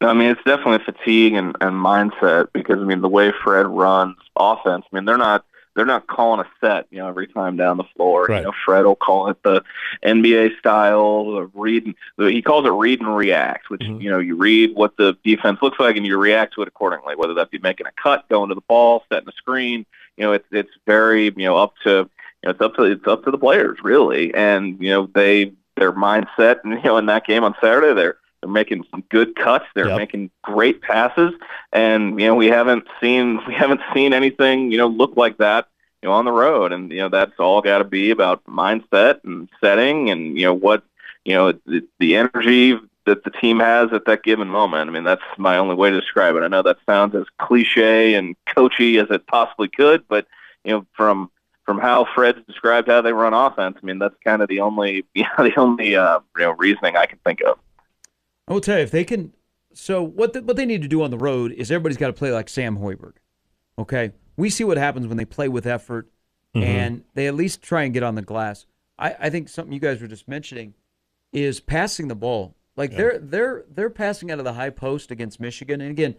No, 0.00 0.08
I 0.08 0.14
mean 0.14 0.30
it's 0.30 0.42
definitely 0.44 0.84
fatigue 0.84 1.34
and, 1.34 1.56
and 1.60 1.74
mindset 1.74 2.48
because 2.52 2.78
I 2.78 2.84
mean 2.84 3.00
the 3.00 3.08
way 3.08 3.32
Fred 3.44 3.66
runs 3.66 4.16
offense, 4.36 4.84
I 4.90 4.96
mean 4.96 5.04
they're 5.04 5.18
not 5.18 5.44
they're 5.74 5.86
not 5.86 6.06
calling 6.06 6.40
a 6.40 6.48
set, 6.60 6.86
you 6.90 6.98
know, 6.98 7.08
every 7.08 7.26
time 7.26 7.56
down 7.56 7.76
the 7.76 7.84
floor. 7.96 8.26
Right. 8.26 8.38
You 8.38 8.44
know, 8.44 8.52
Fred 8.64 8.84
will 8.84 8.96
call 8.96 9.28
it 9.28 9.42
the 9.42 9.62
NBA 10.04 10.58
style, 10.58 11.32
the 11.32 11.50
read. 11.54 11.94
He 12.18 12.42
calls 12.42 12.66
it 12.66 12.70
read 12.70 13.00
and 13.00 13.16
react, 13.16 13.70
which 13.70 13.80
mm-hmm. 13.80 14.00
you 14.00 14.10
know, 14.10 14.18
you 14.18 14.36
read 14.36 14.74
what 14.74 14.96
the 14.96 15.16
defense 15.24 15.60
looks 15.62 15.80
like 15.80 15.96
and 15.96 16.06
you 16.06 16.18
react 16.18 16.54
to 16.54 16.62
it 16.62 16.68
accordingly. 16.68 17.16
Whether 17.16 17.34
that 17.34 17.50
be 17.50 17.58
making 17.58 17.86
a 17.86 17.92
cut, 18.02 18.28
going 18.28 18.50
to 18.50 18.54
the 18.54 18.62
ball, 18.62 19.04
setting 19.10 19.28
a 19.28 19.32
screen. 19.32 19.86
You 20.16 20.24
know, 20.24 20.32
it's 20.32 20.48
it's 20.50 20.72
very 20.86 21.26
you 21.26 21.44
know 21.44 21.56
up 21.56 21.74
to 21.84 21.90
you 21.90 22.08
know 22.44 22.50
it's 22.50 22.60
up 22.60 22.74
to 22.76 22.82
it's 22.84 23.06
up 23.06 23.24
to 23.24 23.30
the 23.30 23.38
players 23.38 23.78
really, 23.82 24.34
and 24.34 24.80
you 24.80 24.90
know 24.90 25.08
they 25.14 25.52
their 25.76 25.92
mindset. 25.92 26.60
And 26.64 26.72
you 26.76 26.82
know, 26.82 26.98
in 26.98 27.06
that 27.06 27.26
game 27.26 27.44
on 27.44 27.54
Saturday, 27.60 27.94
they're 27.94 28.16
they're 28.42 28.50
making 28.50 28.84
some 28.90 29.04
good 29.08 29.36
cuts. 29.36 29.64
They're 29.74 29.88
yep. 29.88 29.98
making 29.98 30.30
great 30.42 30.82
passes, 30.82 31.32
and 31.72 32.20
you 32.20 32.26
know 32.26 32.34
we 32.34 32.48
haven't 32.48 32.86
seen 33.00 33.40
we 33.46 33.54
haven't 33.54 33.80
seen 33.94 34.12
anything 34.12 34.70
you 34.70 34.78
know 34.78 34.88
look 34.88 35.16
like 35.16 35.38
that 35.38 35.68
you 36.02 36.08
know 36.08 36.14
on 36.14 36.24
the 36.24 36.32
road. 36.32 36.72
And 36.72 36.90
you 36.90 36.98
know 36.98 37.08
that's 37.08 37.38
all 37.38 37.62
got 37.62 37.78
to 37.78 37.84
be 37.84 38.10
about 38.10 38.44
mindset 38.44 39.20
and 39.24 39.48
setting, 39.60 40.10
and 40.10 40.36
you 40.36 40.44
know 40.44 40.54
what 40.54 40.82
you 41.24 41.34
know 41.34 41.52
the, 41.52 41.86
the 41.98 42.16
energy 42.16 42.78
that 43.04 43.24
the 43.24 43.30
team 43.30 43.58
has 43.60 43.92
at 43.92 44.04
that 44.06 44.22
given 44.22 44.48
moment. 44.48 44.90
I 44.90 44.92
mean 44.92 45.04
that's 45.04 45.22
my 45.38 45.56
only 45.56 45.76
way 45.76 45.90
to 45.90 46.00
describe 46.00 46.34
it. 46.36 46.42
I 46.42 46.48
know 46.48 46.62
that 46.62 46.78
sounds 46.84 47.14
as 47.14 47.26
cliche 47.38 48.14
and 48.14 48.36
coachy 48.54 48.98
as 48.98 49.08
it 49.10 49.26
possibly 49.26 49.68
could, 49.68 50.06
but 50.08 50.26
you 50.64 50.72
know 50.72 50.86
from 50.94 51.30
from 51.64 51.78
how 51.78 52.04
Fred's 52.12 52.44
described 52.48 52.88
how 52.88 53.02
they 53.02 53.12
run 53.12 53.34
offense, 53.34 53.78
I 53.80 53.86
mean 53.86 54.00
that's 54.00 54.16
kind 54.24 54.42
of 54.42 54.48
the 54.48 54.60
only 54.60 55.06
you 55.14 55.24
know, 55.38 55.44
the 55.44 55.56
only 55.56 55.94
uh, 55.94 56.18
you 56.36 56.44
know 56.44 56.52
reasoning 56.52 56.96
I 56.96 57.06
can 57.06 57.18
think 57.24 57.40
of. 57.42 57.58
I 58.52 58.54
will 58.54 58.60
tell 58.60 58.76
you 58.76 58.82
if 58.82 58.90
they 58.90 59.04
can. 59.04 59.32
So 59.72 60.02
what 60.02 60.34
the, 60.34 60.42
what 60.42 60.56
they 60.56 60.66
need 60.66 60.82
to 60.82 60.88
do 60.88 61.02
on 61.02 61.10
the 61.10 61.16
road 61.16 61.52
is 61.52 61.70
everybody's 61.70 61.96
got 61.96 62.08
to 62.08 62.12
play 62.12 62.30
like 62.30 62.50
Sam 62.50 62.76
Hoiberg. 62.76 63.14
Okay, 63.78 64.12
we 64.36 64.50
see 64.50 64.62
what 64.62 64.76
happens 64.76 65.06
when 65.06 65.16
they 65.16 65.24
play 65.24 65.48
with 65.48 65.66
effort 65.66 66.10
mm-hmm. 66.54 66.62
and 66.62 67.04
they 67.14 67.26
at 67.26 67.34
least 67.34 67.62
try 67.62 67.84
and 67.84 67.94
get 67.94 68.02
on 68.02 68.14
the 68.14 68.20
glass. 68.20 68.66
I, 68.98 69.16
I 69.18 69.30
think 69.30 69.48
something 69.48 69.72
you 69.72 69.80
guys 69.80 70.02
were 70.02 70.06
just 70.06 70.28
mentioning 70.28 70.74
is 71.32 71.60
passing 71.60 72.08
the 72.08 72.14
ball. 72.14 72.54
Like 72.76 72.90
yeah. 72.90 72.98
they're 72.98 73.18
they're 73.20 73.64
they're 73.70 73.90
passing 73.90 74.30
out 74.30 74.38
of 74.38 74.44
the 74.44 74.52
high 74.52 74.68
post 74.68 75.10
against 75.10 75.40
Michigan, 75.40 75.80
and 75.80 75.90
again, 75.90 76.14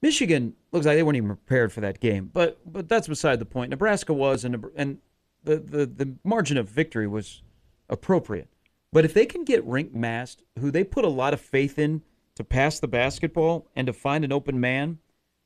Michigan 0.00 0.54
looks 0.72 0.86
like 0.86 0.96
they 0.96 1.02
weren't 1.02 1.18
even 1.18 1.28
prepared 1.28 1.70
for 1.70 1.82
that 1.82 2.00
game. 2.00 2.30
But 2.32 2.58
but 2.64 2.88
that's 2.88 3.08
beside 3.08 3.40
the 3.40 3.44
point. 3.44 3.68
Nebraska 3.68 4.14
was, 4.14 4.42
and 4.42 4.64
and 4.74 5.00
the 5.44 5.56
the, 5.56 5.84
the 5.84 6.14
margin 6.24 6.56
of 6.56 6.66
victory 6.66 7.06
was 7.06 7.42
appropriate. 7.90 8.48
But 8.92 9.04
if 9.04 9.14
they 9.14 9.26
can 9.26 9.44
get 9.44 9.66
Rienk 9.66 9.92
Mast, 9.92 10.42
who 10.58 10.70
they 10.70 10.84
put 10.84 11.04
a 11.04 11.08
lot 11.08 11.34
of 11.34 11.40
faith 11.40 11.78
in 11.78 12.02
to 12.36 12.44
pass 12.44 12.78
the 12.78 12.88
basketball 12.88 13.68
and 13.76 13.86
to 13.86 13.92
find 13.92 14.24
an 14.24 14.32
open 14.32 14.58
man, 14.60 14.98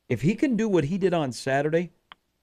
if 0.08 0.22
he 0.22 0.34
can 0.34 0.56
do 0.56 0.68
what 0.68 0.84
he 0.84 0.98
did 0.98 1.14
on 1.14 1.32
Saturday, 1.32 1.90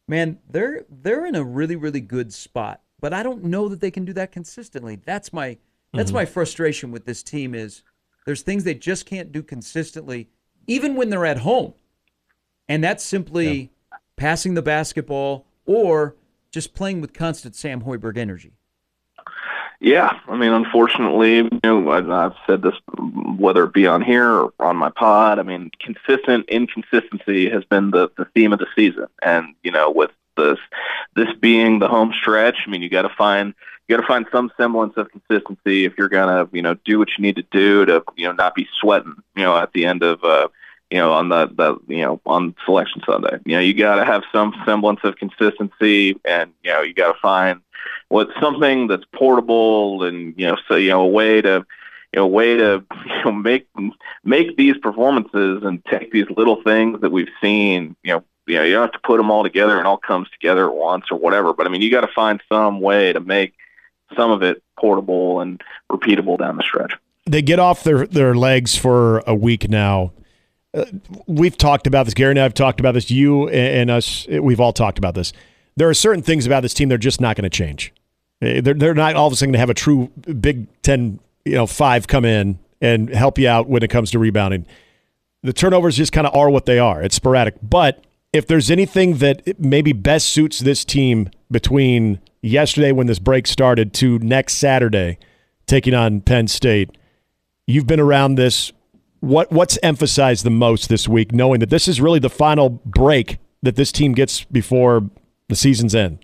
man, 0.08 0.40
they're 0.50 0.86
they're 0.90 1.26
in 1.26 1.36
a 1.36 1.44
really 1.44 1.76
really 1.76 2.02
good 2.02 2.34
spot. 2.34 2.82
But 3.00 3.14
I 3.14 3.24
don't 3.24 3.46
know 3.46 3.70
that 3.70 3.80
they 3.80 3.92
can 3.92 4.06
do 4.06 4.14
that 4.14 4.32
consistently. 4.32 4.98
That's 5.06 5.32
my 5.32 5.58
that's 5.94 6.10
mm-hmm. 6.10 6.18
my 6.18 6.26
frustration 6.26 6.92
with 6.92 7.06
this 7.06 7.24
team 7.24 7.56
is 7.56 7.84
there's 8.26 8.42
things 8.42 8.64
they 8.64 8.74
just 8.76 9.06
can't 9.06 9.32
do 9.32 9.42
consistently 9.42 10.30
even 10.68 10.96
when 10.96 11.10
they're 11.10 11.26
at 11.26 11.40
home. 11.40 11.74
And 12.68 12.84
that's 12.84 13.04
simply 13.04 13.72
yeah. 13.92 13.98
passing 14.16 14.54
the 14.54 14.62
basketball 14.62 15.48
or 15.66 16.16
just 16.52 16.76
playing 16.76 17.02
with 17.02 17.14
constant 17.14 17.56
Sam 17.56 17.82
Hoiberg 17.82 18.18
energy. 18.18 18.59
Yeah, 19.82 20.20
I 20.28 20.36
mean, 20.36 20.52
unfortunately, 20.52 21.38
you 21.38 21.60
know, 21.64 21.90
I've 21.90 22.34
said 22.46 22.62
this 22.62 22.74
whether 23.38 23.64
it 23.64 23.74
be 23.74 23.88
on 23.88 24.02
here 24.02 24.30
or 24.30 24.54
on 24.60 24.76
my 24.76 24.90
pod. 24.90 25.40
I 25.40 25.44
mean, 25.44 25.72
consistent 25.80 26.50
inconsistency 26.50 27.50
has 27.50 27.64
been 27.64 27.92
the 27.92 28.10
the 28.18 28.26
theme 28.36 28.52
of 28.52 28.60
the 28.60 28.68
season, 28.76 29.08
and 29.22 29.56
you 29.64 29.72
know, 29.72 29.90
with 29.90 30.12
this 30.36 30.60
this 31.16 31.30
being 31.40 31.80
the 31.80 31.88
home 31.88 32.14
stretch, 32.20 32.58
I 32.68 32.70
mean, 32.70 32.82
you 32.82 32.90
got 32.90 33.04
to 33.04 33.16
find 33.18 33.54
you 33.88 33.96
got 33.96 34.02
to 34.02 34.08
find 34.08 34.26
some 34.34 34.52
semblance 34.58 34.94
of 34.98 35.10
consistency 35.12 35.86
if 35.86 35.94
you're 35.98 36.10
gonna 36.10 36.50
you 36.52 36.62
know 36.62 36.76
do 36.84 37.00
what 37.00 37.10
you 37.18 37.22
need 37.22 37.38
to 37.38 37.46
do 37.52 37.86
to 37.86 38.04
you 38.18 38.28
know 38.28 38.34
not 38.34 38.56
be 38.56 38.68
sweating 38.82 39.16
you 39.38 39.44
know 39.44 39.58
at 39.58 39.72
the 39.72 39.86
end 39.86 40.04
of 40.04 40.22
uh, 40.26 40.50
you 40.92 40.98
know 40.98 41.14
on 41.14 41.30
the 41.30 41.48
the 41.48 41.78
you 41.94 42.04
know 42.04 42.22
on 42.26 42.56
selection 42.66 43.02
Sunday. 43.06 43.38
You 43.46 43.56
know, 43.56 43.62
you 43.62 43.74
got 43.74 43.96
to 43.96 44.06
have 44.06 44.24
some 44.32 44.54
semblance 44.66 45.02
of 45.04 45.16
consistency, 45.18 46.20
and 46.26 46.52
you 46.64 46.72
know, 46.72 46.82
you 46.82 46.94
got 46.94 47.14
to 47.14 47.20
find 47.20 47.62
what's 48.10 48.32
something 48.42 48.88
that's 48.88 49.06
portable 49.14 50.04
and 50.04 50.34
you 50.38 50.46
know 50.46 50.58
so 50.68 50.76
you 50.76 50.90
know 50.90 51.02
a 51.02 51.08
way 51.08 51.42
to 51.42 51.66
you 52.14 52.20
know 52.20 52.24
a 52.24 52.28
way 52.28 52.58
to 52.58 52.84
you 53.06 53.24
know 53.24 53.32
make 53.32 53.68
make 54.24 54.58
these 54.58 54.78
performances 54.78 55.64
and 55.64 55.84
take 55.86 56.12
these 56.12 56.26
little 56.36 56.62
things 56.64 57.00
that 57.02 57.12
we've 57.12 57.30
seen 57.42 57.96
you 58.04 58.14
know 58.14 58.24
you 58.48 58.56
know 58.56 58.64
you 58.64 58.74
don't 58.74 58.82
have 58.84 58.92
to 58.92 59.08
put 59.08 59.18
them 59.18 59.32
all 59.32 59.44
together 59.44 59.78
and 59.78 59.88
all 59.88 59.98
comes 59.98 60.30
together 60.32 60.70
at 60.70 60.76
once 60.76 61.06
or 61.12 61.18
whatever 61.18 61.54
but 61.54 61.66
I 61.66 61.70
mean 61.70 61.82
you 61.82 61.92
got 61.92 62.02
to 62.02 62.14
find 62.14 62.42
some 62.52 62.82
way 62.82 63.14
to 63.14 63.20
make 63.20 63.54
some 64.18 64.32
of 64.32 64.42
it 64.42 64.62
portable 64.80 65.40
and 65.40 65.62
repeatable 65.92 66.38
down 66.38 66.58
the 66.58 66.64
stretch. 66.64 66.94
They 67.26 67.44
get 67.44 67.60
off 67.60 67.84
their 67.84 68.08
their 68.08 68.34
legs 68.34 68.76
for 68.76 69.20
a 69.28 69.36
week 69.36 69.70
now. 69.70 70.14
We've 71.26 71.58
talked 71.58 71.88
about 71.88 72.04
this. 72.06 72.14
Gary 72.14 72.32
and 72.32 72.40
I 72.40 72.44
have 72.44 72.54
talked 72.54 72.80
about 72.80 72.94
this. 72.94 73.10
You 73.10 73.48
and, 73.48 73.56
and 73.56 73.92
us, 73.92 74.28
we've 74.28 74.60
all 74.60 74.74
talked 74.74 74.98
about 74.98 75.16
this. 75.16 75.34
There 75.76 75.90
are 75.90 75.94
certain 75.94 76.22
things 76.22 76.46
about 76.46 76.62
this 76.62 76.74
team 76.74 76.90
they're 76.90 76.98
just 76.98 77.22
not 77.22 77.36
going 77.36 77.50
to 77.50 77.50
change. 77.50 77.94
Uh, 78.42 78.62
they're, 78.62 78.74
they're 78.74 78.94
not 78.94 79.16
all 79.16 79.28
of 79.28 79.34
a 79.34 79.36
sudden 79.36 79.52
going 79.52 79.54
to 79.54 79.60
have 79.60 79.70
a 79.70 79.74
true 79.74 80.08
Big 80.40 80.68
Ten, 80.82 81.20
you 81.46 81.56
know, 81.56 81.66
five 81.66 82.08
come 82.08 82.26
in 82.26 82.60
and 82.82 83.10
help 83.10 83.38
you 83.38 83.48
out 83.48 83.68
when 83.68 83.84
it 83.84 83.90
comes 83.90 84.12
to 84.12 84.20
rebounding. 84.20 84.66
The 85.42 85.54
turnovers 85.54 85.98
just 85.98 86.12
kind 86.12 86.28
of 86.28 86.36
are 86.36 86.50
what 86.50 86.66
they 86.66 86.80
are. 86.80 87.02
It's 87.02 87.16
sporadic. 87.16 87.56
But 87.64 88.04
if 88.32 88.46
there's 88.46 88.70
anything 88.70 89.18
that 89.18 89.60
maybe 89.60 89.94
best 89.94 90.30
suits 90.30 90.60
this 90.60 90.86
team 90.86 91.30
between 91.50 92.20
yesterday 92.42 92.92
when 92.92 93.08
this 93.08 93.20
break 93.20 93.48
started 93.48 93.94
to 93.96 94.20
next 94.20 94.56
Saturday 94.56 95.18
taking 95.66 95.94
on 95.94 96.22
Penn 96.22 96.48
State, 96.48 96.98
you've 97.66 97.88
been 97.88 98.00
around 98.00 98.36
this. 98.36 98.72
What 99.20 99.52
what's 99.52 99.78
emphasized 99.84 100.46
the 100.46 100.50
most 100.50 100.90
this 100.90 101.08
week, 101.08 101.32
knowing 101.32 101.60
that 101.60 101.70
this 101.70 101.88
is 101.88 102.00
really 102.00 102.20
the 102.20 102.30
final 102.30 102.70
break 102.70 103.38
that 103.62 103.76
this 103.76 103.92
team 103.92 104.14
gets 104.14 104.44
before 104.46 105.10
the 105.50 105.56
season's 105.56 105.94
end? 105.94 106.20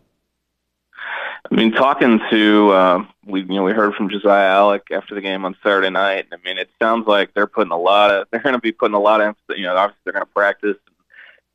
I 1.52 1.56
mean, 1.56 1.72
talking 1.72 2.20
to 2.32 2.72
uh, 2.72 3.06
we 3.25 3.42
you 3.42 3.48
know 3.48 3.64
we 3.64 3.74
heard 3.74 3.94
from 3.96 4.10
Josiah 4.10 4.56
Allick 4.56 4.92
after 4.92 5.14
the 5.14 5.22
game 5.22 5.46
on 5.46 5.56
Saturday 5.62 5.90
night. 5.90 6.28
I 6.32 6.38
mean, 6.44 6.58
it 6.58 6.70
sounds 6.82 7.08
like 7.08 7.34
they're 7.34 7.48
putting 7.48 7.72
a 7.72 7.78
lot 7.78 8.12
of 8.12 8.28
they're 8.32 8.42
going 8.42 8.54
to 8.54 8.62
be 8.62 8.72
putting 8.72 8.96
a 8.96 9.00
lot 9.00 9.22
of 9.22 9.28
emphasis. 9.28 9.58
You 9.58 9.64
know, 9.64 9.75
obviously 9.75 10.02
they're 10.06 10.14
going 10.14 10.25
to 10.25 10.32
practice 10.34 10.78
and 10.88 10.96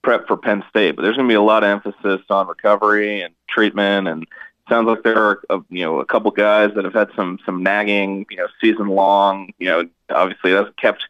prep 0.03 0.27
for 0.27 0.37
Penn 0.37 0.63
State, 0.69 0.97
but 0.97 1.03
there's 1.03 1.17
going 1.17 1.29
to 1.29 1.33
be 1.33 1.37
a 1.37 1.43
lot 1.43 1.65
of 1.65 1.71
emphasis 1.71 2.25
on 2.31 2.47
recovery 2.47 3.23
and 3.23 3.35
treatment. 3.49 4.09
And 4.09 4.27
sounds 4.71 4.87
like 4.87 5.03
there 5.03 5.19
are 5.19 5.43
a, 5.51 5.61
you 5.69 5.85
know 5.85 6.01
a 6.01 6.07
couple 6.07 6.31
guys 6.31 6.71
that 6.75 6.85
have 6.85 6.95
had 6.95 7.11
some 7.15 7.39
some 7.45 7.63
nagging 7.63 8.25
you 8.31 8.39
know 8.39 8.47
season 8.61 8.89
long. 8.89 9.53
You 9.59 9.67
know, 9.67 9.89
obviously 10.09 10.53
it 10.53 10.57
hasn't 10.57 10.79
kept 10.79 11.05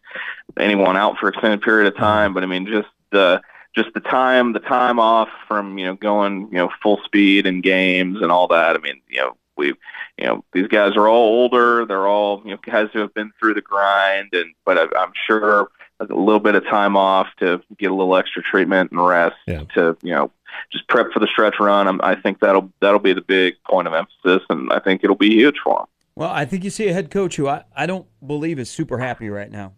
anyone 0.59 0.97
out 0.97 1.19
for 1.19 1.29
extended 1.29 1.63
period 1.63 1.93
of 1.93 1.97
time, 1.97 2.35
but 2.35 2.43
I 2.43 2.47
mean 2.47 2.67
just 2.67 2.89
the 3.13 3.41
just 3.77 3.95
the 3.95 4.01
time 4.01 4.53
the 4.53 4.61
time 4.61 4.99
off 4.99 5.29
from 5.47 5.79
you 5.79 5.87
know 5.87 5.95
going 5.95 6.49
you 6.49 6.59
know 6.59 6.71
full 6.83 7.01
speed 7.05 7.47
in 7.47 7.61
games 7.61 8.21
and 8.21 8.33
all 8.33 8.49
that. 8.49 8.75
I 8.75 8.79
mean 8.81 9.01
you 9.09 9.21
know 9.21 9.37
we've 9.57 9.77
you 10.19 10.27
know 10.27 10.45
these 10.53 10.67
guys 10.67 10.97
are 10.97 11.07
all 11.07 11.29
older. 11.29 11.87
They're 11.87 12.09
all 12.09 12.43
you 12.45 12.51
know 12.51 12.59
guys 12.65 12.89
who 12.93 12.99
have 13.01 13.15
been 13.15 13.31
through 13.39 13.55
the 13.55 13.61
grind, 13.61 14.31
and 14.33 14.55
but 14.65 14.79
I, 14.79 14.99
I'm 14.99 15.13
sure 15.27 15.71
a 16.01 16.05
little 16.15 16.41
bit 16.41 16.55
of 16.55 16.65
time 16.65 16.97
off 16.97 17.29
to 17.39 17.63
get 17.79 17.91
a 17.91 17.95
little 17.95 18.17
extra 18.17 18.43
treatment 18.43 18.91
and 18.91 19.07
rest 19.07 19.37
yeah. 19.47 19.65
to 19.75 19.97
you 20.03 20.13
know 20.13 20.31
just 20.73 20.87
prep 20.89 21.13
for 21.13 21.21
the 21.21 21.27
stretch 21.27 21.57
run. 21.61 21.89
I'm, 21.89 22.01
i 22.03 22.15
think 22.15 22.41
that'll 22.41 22.71
that'll 22.81 23.01
be 23.01 23.13
the 23.13 23.21
big 23.21 23.55
point 23.69 23.89
of 23.89 23.95
emphasis, 23.95 24.47
and 24.51 24.73
I 24.73 24.79
think 24.81 25.05
it'll 25.05 25.17
be 25.17 25.31
huge 25.31 25.57
for 25.63 25.81
him. 25.81 25.87
Well, 26.15 26.31
I 26.31 26.45
think 26.45 26.65
you 26.65 26.71
see 26.71 26.89
a 26.89 26.93
head 26.93 27.11
coach 27.11 27.37
who 27.37 27.49
I, 27.49 27.65
I 27.75 27.87
don't 27.87 28.07
believe 28.27 28.59
is 28.59 28.71
super 28.71 28.99
happy 28.99 29.31
right 29.31 29.51
now 29.51 29.73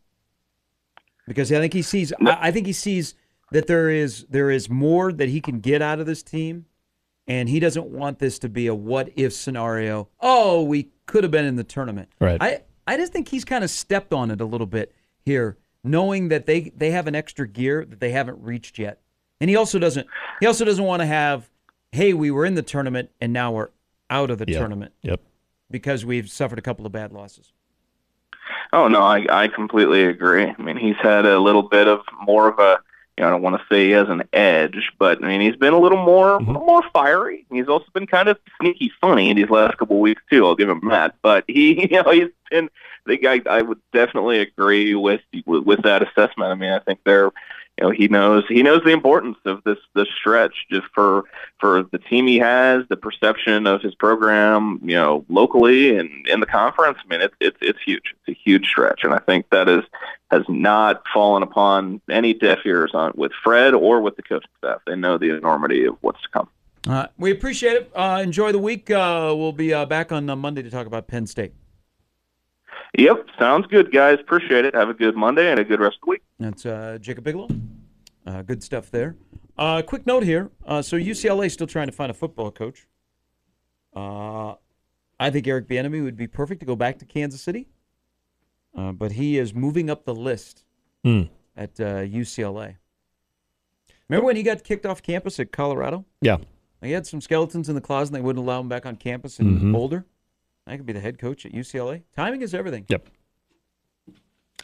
because 1.26 1.52
I 1.52 1.60
think 1.60 1.72
he 1.72 1.82
sees 1.82 2.12
no. 2.20 2.32
I, 2.32 2.48
I 2.48 2.50
think 2.50 2.66
he 2.66 2.72
sees 2.72 3.14
that 3.52 3.66
there 3.66 3.90
is 3.90 4.26
there 4.28 4.50
is 4.50 4.68
more 4.68 5.12
that 5.12 5.28
he 5.28 5.40
can 5.40 5.60
get 5.60 5.82
out 5.82 6.00
of 6.00 6.06
this 6.06 6.22
team, 6.22 6.66
and 7.26 7.48
he 7.48 7.60
doesn't 7.60 7.86
want 7.86 8.18
this 8.18 8.38
to 8.40 8.48
be 8.48 8.66
a 8.66 8.74
what 8.74 9.10
if 9.16 9.32
scenario. 9.32 10.08
Oh, 10.20 10.62
we 10.62 10.90
could 11.06 11.24
have 11.24 11.30
been 11.30 11.44
in 11.44 11.56
the 11.56 11.64
tournament. 11.64 12.08
Right. 12.20 12.40
I 12.40 12.62
I 12.86 12.96
just 12.96 13.12
think 13.12 13.28
he's 13.28 13.44
kind 13.44 13.64
of 13.64 13.70
stepped 13.70 14.12
on 14.12 14.30
it 14.30 14.40
a 14.40 14.44
little 14.46 14.66
bit 14.66 14.94
here 15.24 15.56
knowing 15.84 16.28
that 16.28 16.46
they 16.46 16.72
they 16.76 16.90
have 16.90 17.06
an 17.06 17.14
extra 17.14 17.46
gear 17.46 17.84
that 17.84 18.00
they 18.00 18.10
haven't 18.10 18.42
reached 18.42 18.78
yet. 18.78 19.00
And 19.42 19.50
he 19.50 19.56
also 19.56 19.80
doesn't 19.80 20.06
he 20.38 20.46
also 20.46 20.64
doesn't 20.64 20.84
want 20.84 21.00
to 21.00 21.06
have, 21.06 21.50
hey, 21.90 22.14
we 22.14 22.30
were 22.30 22.46
in 22.46 22.54
the 22.54 22.62
tournament 22.62 23.10
and 23.20 23.32
now 23.32 23.50
we're 23.50 23.70
out 24.08 24.30
of 24.30 24.38
the 24.38 24.44
yep. 24.46 24.56
tournament. 24.56 24.92
Yep. 25.02 25.20
Because 25.68 26.04
we've 26.04 26.30
suffered 26.30 26.60
a 26.60 26.62
couple 26.62 26.86
of 26.86 26.92
bad 26.92 27.12
losses. 27.12 27.52
Oh 28.72 28.86
no, 28.86 29.02
I 29.02 29.26
I 29.28 29.48
completely 29.48 30.04
agree. 30.04 30.46
I 30.46 30.62
mean, 30.62 30.76
he's 30.76 30.96
had 31.02 31.26
a 31.26 31.40
little 31.40 31.64
bit 31.64 31.88
of 31.88 32.02
more 32.22 32.48
of 32.48 32.60
a 32.60 32.78
you 33.18 33.22
know, 33.22 33.28
I 33.28 33.30
don't 33.32 33.42
want 33.42 33.60
to 33.60 33.66
say 33.68 33.86
he 33.86 33.90
has 33.90 34.08
an 34.08 34.22
edge, 34.32 34.92
but 34.96 35.24
I 35.24 35.26
mean 35.26 35.40
he's 35.40 35.56
been 35.56 35.74
a 35.74 35.80
little 35.80 36.04
more 36.04 36.38
mm-hmm. 36.38 36.48
a 36.48 36.52
little 36.52 36.66
more 36.66 36.84
fiery. 36.92 37.44
He's 37.50 37.66
also 37.66 37.86
been 37.92 38.06
kind 38.06 38.28
of 38.28 38.38
sneaky 38.60 38.92
funny 39.00 39.28
in 39.28 39.36
these 39.36 39.50
last 39.50 39.76
couple 39.76 39.96
of 39.96 40.02
weeks 40.02 40.22
too. 40.30 40.46
I'll 40.46 40.54
give 40.54 40.68
him 40.68 40.88
that. 40.88 41.16
But 41.20 41.42
he, 41.48 41.88
you 41.90 42.00
know, 42.00 42.12
he's 42.12 42.28
been 42.48 42.70
I 43.04 43.10
think 43.10 43.26
I, 43.26 43.40
I 43.50 43.62
would 43.62 43.80
definitely 43.92 44.38
agree 44.38 44.94
with, 44.94 45.20
with 45.46 45.64
with 45.64 45.82
that 45.82 46.02
assessment. 46.02 46.52
I 46.52 46.54
mean, 46.54 46.70
I 46.70 46.78
think 46.78 47.00
they're, 47.04 47.32
you 47.78 47.86
know, 47.86 47.90
he 47.90 48.08
knows 48.08 48.44
he 48.48 48.62
knows 48.62 48.82
the 48.84 48.90
importance 48.90 49.38
of 49.46 49.62
this 49.64 49.78
this 49.94 50.08
stretch 50.18 50.66
just 50.70 50.86
for 50.94 51.24
for 51.58 51.84
the 51.84 51.98
team 51.98 52.26
he 52.26 52.38
has, 52.38 52.84
the 52.88 52.96
perception 52.96 53.66
of 53.66 53.80
his 53.80 53.94
program, 53.94 54.78
you 54.82 54.94
know, 54.94 55.24
locally 55.28 55.96
and 55.96 56.10
in 56.28 56.40
the 56.40 56.46
conference. 56.46 56.98
I 57.02 57.08
mean, 57.08 57.22
it's 57.22 57.34
it's 57.40 57.56
it's 57.62 57.78
huge. 57.82 58.14
It's 58.26 58.36
a 58.36 58.40
huge 58.40 58.66
stretch, 58.66 59.04
and 59.04 59.14
I 59.14 59.18
think 59.18 59.46
that 59.50 59.68
is 59.68 59.84
has 60.30 60.42
not 60.48 61.02
fallen 61.12 61.42
upon 61.42 62.00
any 62.10 62.34
deaf 62.34 62.58
ears 62.66 62.90
on 62.94 63.12
with 63.14 63.32
Fred 63.42 63.74
or 63.74 64.00
with 64.02 64.16
the 64.16 64.22
coaching 64.22 64.50
staff. 64.58 64.80
They 64.86 64.96
know 64.96 65.16
the 65.16 65.34
enormity 65.36 65.86
of 65.86 65.96
what's 66.02 66.20
to 66.22 66.28
come. 66.28 66.48
Uh, 66.86 67.06
we 67.16 67.30
appreciate 67.30 67.74
it. 67.74 67.92
Uh, 67.94 68.20
enjoy 68.22 68.52
the 68.52 68.58
week. 68.58 68.90
Uh, 68.90 69.32
we'll 69.36 69.52
be 69.52 69.72
uh, 69.72 69.86
back 69.86 70.12
on 70.12 70.26
Monday 70.38 70.62
to 70.62 70.70
talk 70.70 70.86
about 70.86 71.06
Penn 71.06 71.26
State. 71.26 71.54
Yep, 72.98 73.26
sounds 73.38 73.66
good, 73.68 73.90
guys. 73.90 74.18
Appreciate 74.20 74.64
it. 74.64 74.74
Have 74.74 74.90
a 74.90 74.94
good 74.94 75.16
Monday 75.16 75.50
and 75.50 75.58
a 75.58 75.64
good 75.64 75.80
rest 75.80 75.96
of 75.96 76.06
the 76.06 76.10
week. 76.10 76.22
That's 76.38 76.66
uh, 76.66 76.98
Jacob 77.00 77.24
Bigelow. 77.24 77.48
Uh, 78.26 78.42
good 78.42 78.62
stuff 78.62 78.90
there. 78.90 79.16
Uh, 79.56 79.82
quick 79.82 80.06
note 80.06 80.22
here. 80.22 80.50
Uh, 80.66 80.82
so 80.82 80.96
UCLA 80.96 81.46
is 81.46 81.52
still 81.52 81.66
trying 81.66 81.86
to 81.86 81.92
find 81.92 82.10
a 82.10 82.14
football 82.14 82.50
coach. 82.50 82.86
Uh, 83.94 84.54
I 85.18 85.30
think 85.30 85.46
Eric 85.46 85.68
Bieniemy 85.68 86.02
would 86.02 86.16
be 86.16 86.26
perfect 86.26 86.60
to 86.60 86.66
go 86.66 86.76
back 86.76 86.98
to 86.98 87.04
Kansas 87.04 87.40
City, 87.40 87.68
uh, 88.76 88.92
but 88.92 89.12
he 89.12 89.38
is 89.38 89.54
moving 89.54 89.88
up 89.88 90.04
the 90.04 90.14
list 90.14 90.64
mm. 91.04 91.28
at 91.56 91.74
UCLA. 91.76 92.76
Remember 94.08 94.26
when 94.26 94.36
he 94.36 94.42
got 94.42 94.64
kicked 94.64 94.84
off 94.84 95.02
campus 95.02 95.38
at 95.40 95.52
Colorado? 95.52 96.04
Yeah. 96.20 96.38
He 96.82 96.90
had 96.90 97.06
some 97.06 97.20
skeletons 97.20 97.68
in 97.68 97.74
the 97.74 97.80
closet, 97.80 98.12
and 98.12 98.16
they 98.16 98.24
wouldn't 98.24 98.44
allow 98.44 98.60
him 98.60 98.68
back 98.68 98.84
on 98.84 98.96
campus 98.96 99.38
in 99.38 99.56
mm-hmm. 99.56 99.72
Boulder. 99.72 100.04
I 100.66 100.76
could 100.76 100.86
be 100.86 100.92
the 100.92 101.00
head 101.00 101.18
coach 101.18 101.44
at 101.44 101.52
UCLA. 101.52 102.02
Timing 102.14 102.42
is 102.42 102.54
everything. 102.54 102.86
Yep. 102.88 103.08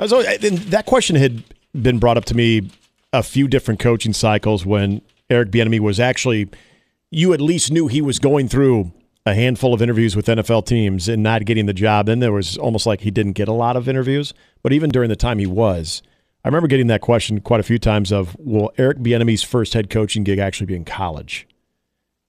So 0.07 0.23
that 0.23 0.87
question 0.87 1.17
had 1.17 1.43
been 1.81 1.99
brought 1.99 2.17
up 2.17 2.25
to 2.27 2.37
me 2.37 2.71
a 3.13 3.23
few 3.23 3.49
different 3.49 3.81
coaching 3.81 4.13
cycles 4.13 4.65
when 4.65 5.03
Eric 5.29 5.51
Bieniemy 5.51 5.81
was 5.81 5.99
actually. 5.99 6.49
You 7.11 7.33
at 7.33 7.41
least 7.41 7.73
knew 7.73 7.89
he 7.89 8.03
was 8.03 8.19
going 8.19 8.49
through 8.49 8.93
a 9.25 9.35
handful 9.35 9.75
of 9.75 9.83
interviews 9.83 10.15
with 10.15 10.27
NFL 10.27 10.67
teams 10.67 11.09
and 11.09 11.23
not 11.23 11.45
getting 11.45 11.67
the 11.67 11.73
job. 11.73 12.07
Then 12.07 12.19
there 12.19 12.33
was 12.33 12.57
almost 12.59 12.87
like 12.87 13.01
he 13.01 13.11
didn't 13.11 13.33
get 13.33 13.49
a 13.49 13.53
lot 13.53 13.77
of 13.77 13.89
interviews. 13.89 14.35
But 14.63 14.73
even 14.73 14.91
during 14.91 15.09
the 15.09 15.17
time 15.17 15.39
he 15.39 15.47
was, 15.47 16.03
I 16.45 16.49
remember 16.49 16.69
getting 16.69 16.87
that 16.89 17.01
question 17.01 17.41
quite 17.41 17.61
a 17.61 17.65
few 17.65 17.79
times 17.79 18.13
of, 18.13 18.37
will 18.39 18.73
Eric 18.79 18.99
Bieniemy's 18.99 19.43
first 19.43 19.75
head 19.75 19.91
coaching 19.91 20.25
gig 20.25 20.39
actually 20.39 20.67
be 20.67 20.77
in 20.77 20.85
college? 20.85 21.47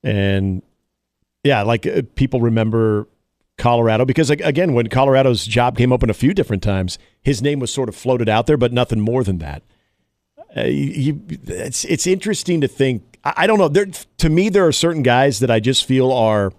And 0.03 0.62
yeah, 1.43 1.62
like 1.63 1.86
uh, 1.86 2.01
people 2.15 2.41
remember 2.41 3.08
Colorado 3.60 4.06
because 4.06 4.30
again, 4.30 4.74
when 4.74 4.88
Colorado's 4.88 5.45
job 5.45 5.78
came 5.78 5.93
open 5.93 6.10
a 6.10 6.13
few 6.13 6.34
different 6.34 6.63
times, 6.63 6.98
his 7.22 7.41
name 7.41 7.60
was 7.60 7.72
sort 7.72 7.89
of 7.89 7.95
floated 7.95 8.28
out 8.28 8.48
there, 8.48 8.58
but 8.58 8.74
nothing 8.74 9.00
more 9.00 9.24
than 9.24 9.38
that. 9.39 9.62
Uh, 10.58 10.62
you, 10.62 11.22
it's 11.45 11.86
it's 11.86 12.08
interesting 12.08 12.62
to 12.62 12.67
think. 12.67 13.04
I, 13.24 13.34
I 13.38 13.48
don't 13.48 13.60
know. 13.60 13.67
There, 13.67 13.86
to 14.17 14.30
me, 14.30 14.50
there 14.50 14.65
are 14.65 14.72
certain 14.72 15.04
guys 15.04 15.39
that 15.39 15.52
I 15.52 15.60
just 15.60 15.86
feel 15.86 16.12
are 16.12 16.52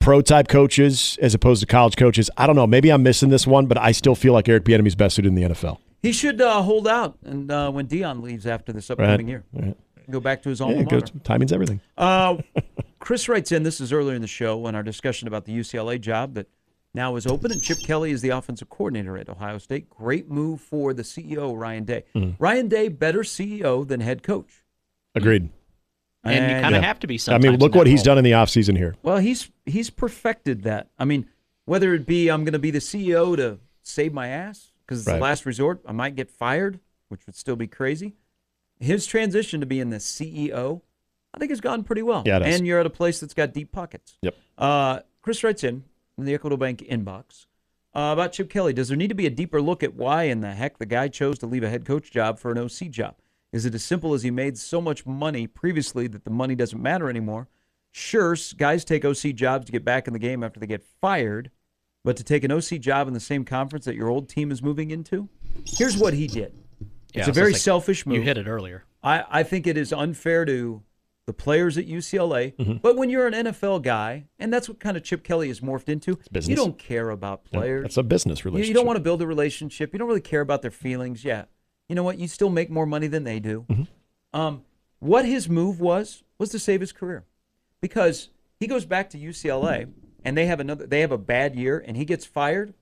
pro 0.00 0.20
type 0.20 0.48
coaches 0.48 1.18
as 1.22 1.32
opposed 1.34 1.60
to 1.60 1.66
college 1.66 1.96
coaches. 1.96 2.28
I 2.36 2.46
don't 2.46 2.56
know. 2.56 2.66
Maybe 2.66 2.90
I'm 2.90 3.02
missing 3.02 3.30
this 3.30 3.46
one, 3.46 3.66
but 3.66 3.78
I 3.78 3.92
still 3.92 4.14
feel 4.14 4.34
like 4.34 4.48
Eric 4.48 4.64
Bieniemy's 4.64 4.94
best 4.94 5.16
suited 5.16 5.28
in 5.28 5.34
the 5.34 5.42
NFL. 5.42 5.78
He 6.02 6.12
should 6.12 6.42
uh, 6.42 6.60
hold 6.60 6.86
out, 6.86 7.16
and 7.24 7.50
uh, 7.50 7.70
when 7.70 7.86
Deion 7.86 8.22
leaves 8.22 8.46
after 8.46 8.72
this 8.74 8.90
upcoming 8.90 9.26
right. 9.26 9.26
year, 9.26 9.44
right. 9.54 9.76
go 10.10 10.20
back 10.20 10.42
to 10.42 10.50
his 10.50 10.60
alma 10.60 10.76
yeah, 10.76 10.82
mater. 10.82 11.00
timing's 11.24 11.52
everything. 11.52 11.80
Chris 13.04 13.28
writes 13.28 13.52
in. 13.52 13.64
This 13.64 13.82
is 13.82 13.92
earlier 13.92 14.16
in 14.16 14.22
the 14.22 14.26
show 14.26 14.66
in 14.66 14.74
our 14.74 14.82
discussion 14.82 15.28
about 15.28 15.44
the 15.44 15.52
UCLA 15.52 16.00
job 16.00 16.32
that 16.34 16.48
now 16.94 17.16
is 17.16 17.26
open, 17.26 17.52
and 17.52 17.62
Chip 17.62 17.78
Kelly 17.80 18.12
is 18.12 18.22
the 18.22 18.30
offensive 18.30 18.70
coordinator 18.70 19.18
at 19.18 19.28
Ohio 19.28 19.58
State. 19.58 19.90
Great 19.90 20.30
move 20.30 20.62
for 20.62 20.94
the 20.94 21.02
CEO, 21.02 21.54
Ryan 21.54 21.84
Day. 21.84 22.04
Mm. 22.14 22.36
Ryan 22.38 22.68
Day, 22.68 22.88
better 22.88 23.18
CEO 23.18 23.86
than 23.86 24.00
head 24.00 24.22
coach. 24.22 24.64
Agreed. 25.14 25.50
And, 26.22 26.34
and 26.34 26.50
you 26.50 26.62
kind 26.62 26.74
of 26.74 26.80
yeah. 26.80 26.88
have 26.88 26.98
to 27.00 27.06
be. 27.06 27.20
I 27.28 27.36
mean, 27.36 27.58
look 27.58 27.74
what 27.74 27.86
he's 27.86 27.98
role. 27.98 28.04
done 28.04 28.18
in 28.18 28.24
the 28.24 28.30
offseason 28.30 28.74
here. 28.74 28.94
Well, 29.02 29.18
he's 29.18 29.50
he's 29.66 29.90
perfected 29.90 30.62
that. 30.62 30.88
I 30.98 31.04
mean, 31.04 31.28
whether 31.66 31.92
it 31.92 32.06
be 32.06 32.30
I'm 32.30 32.42
going 32.42 32.54
to 32.54 32.58
be 32.58 32.70
the 32.70 32.78
CEO 32.78 33.36
to 33.36 33.58
save 33.82 34.14
my 34.14 34.28
ass 34.28 34.72
because 34.86 35.00
it's 35.00 35.08
right. 35.08 35.16
the 35.16 35.20
last 35.20 35.44
resort, 35.44 35.82
I 35.86 35.92
might 35.92 36.16
get 36.16 36.30
fired, 36.30 36.80
which 37.08 37.26
would 37.26 37.36
still 37.36 37.56
be 37.56 37.66
crazy. 37.66 38.14
His 38.80 39.04
transition 39.04 39.60
to 39.60 39.66
being 39.66 39.90
the 39.90 39.98
CEO, 39.98 40.80
I 41.34 41.38
think, 41.38 41.50
has 41.50 41.60
gone 41.60 41.82
pretty 41.82 42.02
well. 42.02 42.22
Yeah, 42.24 42.38
and 42.38 42.66
you're 42.66 42.78
at 42.80 42.86
a 42.86 42.90
place 42.90 43.20
that's 43.20 43.34
got 43.34 43.52
deep 43.52 43.72
pockets. 43.72 44.16
Yep. 44.22 44.36
Uh, 44.56 45.00
Chris 45.20 45.42
writes 45.42 45.64
in 45.64 45.84
in 46.16 46.24
the 46.24 46.34
Equitable 46.34 46.58
Bank 46.58 46.78
inbox 46.80 47.46
uh, 47.94 48.10
about 48.12 48.32
Chip 48.32 48.48
Kelly. 48.50 48.72
Does 48.72 48.88
there 48.88 48.96
need 48.96 49.08
to 49.08 49.14
be 49.14 49.26
a 49.26 49.30
deeper 49.30 49.60
look 49.60 49.82
at 49.82 49.94
why 49.94 50.24
in 50.24 50.40
the 50.40 50.52
heck 50.52 50.78
the 50.78 50.86
guy 50.86 51.08
chose 51.08 51.38
to 51.40 51.46
leave 51.46 51.62
a 51.64 51.68
head 51.68 51.84
coach 51.84 52.10
job 52.10 52.38
for 52.38 52.52
an 52.52 52.58
OC 52.58 52.90
job? 52.90 53.16
Is 53.52 53.64
it 53.64 53.74
as 53.74 53.84
simple 53.84 54.14
as 54.14 54.22
he 54.22 54.30
made 54.30 54.58
so 54.58 54.80
much 54.80 55.06
money 55.06 55.46
previously 55.46 56.06
that 56.08 56.24
the 56.24 56.30
money 56.30 56.54
doesn't 56.54 56.80
matter 56.82 57.08
anymore? 57.08 57.48
Sure, 57.92 58.36
guys 58.56 58.84
take 58.84 59.04
OC 59.04 59.34
jobs 59.34 59.66
to 59.66 59.72
get 59.72 59.84
back 59.84 60.08
in 60.08 60.12
the 60.12 60.18
game 60.18 60.42
after 60.42 60.58
they 60.58 60.66
get 60.66 60.82
fired, 61.00 61.50
but 62.02 62.16
to 62.16 62.24
take 62.24 62.42
an 62.42 62.50
OC 62.50 62.80
job 62.80 63.06
in 63.06 63.14
the 63.14 63.20
same 63.20 63.44
conference 63.44 63.84
that 63.84 63.94
your 63.94 64.08
old 64.08 64.28
team 64.28 64.50
is 64.50 64.60
moving 64.60 64.90
into, 64.90 65.28
here's 65.64 65.96
what 65.96 66.14
he 66.14 66.26
did. 66.26 66.52
Yeah, 67.12 67.20
it's 67.20 67.28
a 67.28 67.32
very 67.32 67.52
like 67.52 67.60
selfish 67.60 68.04
move. 68.06 68.16
You 68.16 68.22
hit 68.22 68.38
it 68.38 68.48
earlier. 68.48 68.84
I, 69.04 69.24
I 69.30 69.42
think 69.44 69.68
it 69.68 69.76
is 69.76 69.92
unfair 69.92 70.44
to 70.46 70.82
the 71.26 71.32
players 71.32 71.78
at 71.78 71.86
UCLA. 71.86 72.54
Mm-hmm. 72.56 72.76
But 72.82 72.96
when 72.96 73.10
you're 73.10 73.26
an 73.26 73.34
NFL 73.34 73.82
guy, 73.82 74.26
and 74.38 74.52
that's 74.52 74.68
what 74.68 74.78
kind 74.78 74.96
of 74.96 75.02
Chip 75.02 75.24
Kelly 75.24 75.48
has 75.48 75.60
morphed 75.60 75.88
into, 75.88 76.18
you 76.32 76.56
don't 76.56 76.78
care 76.78 77.10
about 77.10 77.44
players. 77.44 77.80
Yeah, 77.80 77.82
that's 77.82 77.96
a 77.96 78.02
business 78.02 78.44
relationship. 78.44 78.66
You, 78.66 78.68
you, 78.68 78.74
don't 78.74 78.86
want 78.86 78.96
to 78.96 79.02
build 79.02 79.22
a 79.22 79.26
relationship. 79.26 79.92
You 79.92 79.98
don't 79.98 80.08
really 80.08 80.20
care 80.20 80.40
about 80.40 80.62
their 80.62 80.70
feelings. 80.70 81.24
Yeah. 81.24 81.44
You 81.88 81.94
know 81.94 82.02
what? 82.02 82.18
You 82.18 82.28
still 82.28 82.50
make 82.50 82.70
more 82.70 82.86
money 82.86 83.06
than 83.06 83.24
they 83.24 83.40
do. 83.40 83.66
Mm-hmm. 83.68 84.38
Um, 84.38 84.62
what 84.98 85.24
his 85.24 85.48
move 85.48 85.80
was 85.80 86.22
was 86.38 86.50
to 86.50 86.58
save 86.58 86.80
his 86.80 86.92
career 86.92 87.24
because 87.80 88.30
he 88.58 88.66
goes 88.66 88.84
back 88.84 89.10
to 89.10 89.18
UCLA 89.18 89.90
and 90.24 90.36
they 90.36 90.46
have 90.46 90.60
another 90.60 90.86
they 90.86 91.00
have 91.00 91.12
a 91.12 91.18
bad 91.18 91.54
year 91.54 91.82
and 91.86 91.96
he 91.96 92.04
gets 92.04 92.24
fired. 92.24 92.74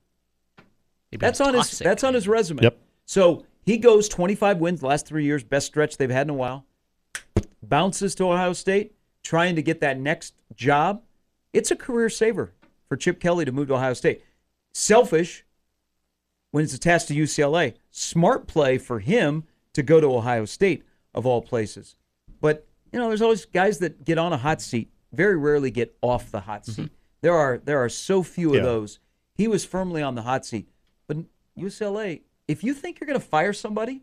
That's 1.11 1.41
on 1.41 1.55
his 1.55 1.79
that's 1.79 2.05
on 2.05 2.15
his 2.15 2.27
resume. 2.27 2.63
Yep. 2.63 2.79
So 3.05 3.45
he 3.65 3.77
goes 3.77 4.09
25 4.09 4.59
wins 4.59 4.81
the 4.81 4.87
last 4.87 5.07
three 5.07 5.25
years, 5.25 5.45
best 5.45 5.67
stretch 5.67 5.97
they've 5.97 6.11
had 6.11 6.27
in 6.27 6.31
a 6.31 6.35
while. 6.35 6.65
Bounces 7.73 8.15
to 8.17 8.31
Ohio 8.31 8.53
State, 8.53 8.95
trying 9.23 9.57
to 9.57 9.63
get 9.63 9.81
that 9.81 9.99
next 9.99 10.35
job. 10.55 11.05
It's 11.55 11.71
a 11.71 11.75
career 11.75 12.11
saver 12.11 12.53
for 12.87 12.99
Chip 12.99 13.19
Kelly 13.19 13.47
to 13.47 13.51
move 13.51 13.69
to 13.69 13.77
Ohio 13.77 13.95
State. 13.95 14.23
Selfish 14.75 15.47
when 16.51 16.65
it's 16.65 16.75
attached 16.75 17.09
to 17.09 17.15
UCLA. 17.15 17.73
Smart 17.91 18.47
play 18.47 18.77
for 18.77 18.99
him 18.99 19.45
to 19.73 19.83
go 19.83 20.03
to 20.03 20.15
Ohio 20.15 20.45
State 20.45 20.83
of 21.15 21.25
all 21.25 21.41
places. 21.41 21.97
But 22.43 22.67
you 22.93 22.99
know, 22.99 23.09
there's 23.09 23.23
always 23.23 23.47
guys 23.47 23.79
that 23.79 24.05
get 24.05 24.19
on 24.19 24.35
a 24.35 24.37
hot 24.37 24.61
seat, 24.61 24.91
very 25.11 25.39
rarely 25.39 25.71
get 25.71 25.97
off 26.03 26.31
the 26.31 26.41
hot 26.41 26.67
seat. 26.67 26.77
Mm-hmm. 26.77 26.95
There 27.23 27.35
are 27.35 27.57
there 27.57 27.83
are 27.83 27.89
so 27.89 28.23
few 28.23 28.53
yeah. 28.53 28.59
of 28.59 28.65
those. 28.65 28.99
He 29.35 29.49
was 29.49 29.65
firmly 29.65 30.03
on 30.03 30.15
the 30.15 30.23
hot 30.23 30.45
seat. 30.45 30.69
But 31.07 31.17
UCLA, 31.59 32.21
if 32.47 32.63
you 32.63 32.75
think 32.75 33.01
you're 33.01 33.07
going 33.07 33.19
to 33.19 33.27
fire 33.27 33.55
somebody, 33.55 34.03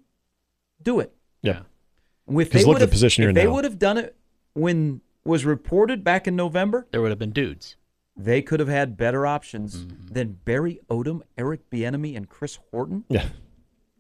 do 0.82 1.00
it. 1.02 1.14
Yeah. 1.44 1.62
Because 2.30 2.66
look 2.66 2.76
at 2.78 2.80
the 2.80 2.88
position 2.88 3.24
you're 3.24 3.30
in 3.32 3.38
If 3.38 3.44
they 3.44 3.48
would 3.48 3.64
have 3.64 3.80
done 3.80 3.98
it 3.98 4.16
when 4.54 5.02
was 5.24 5.46
reported 5.46 6.04
back 6.04 6.28
in 6.28 6.36
November, 6.36 6.88
there 6.92 7.02
would 7.02 7.10
have 7.10 7.20
been 7.20 7.32
dudes. 7.32 7.76
They 8.16 8.42
could 8.42 8.60
have 8.60 8.70
had 8.70 8.98
better 8.98 9.26
options 9.26 9.78
mm-hmm. 9.78 10.14
than 10.14 10.40
Barry 10.44 10.82
Odom, 10.90 11.22
Eric 11.38 11.70
Bieniemy, 11.70 12.18
and 12.18 12.28
Chris 12.28 12.60
Horton. 12.72 13.06
Yeah. 13.08 13.28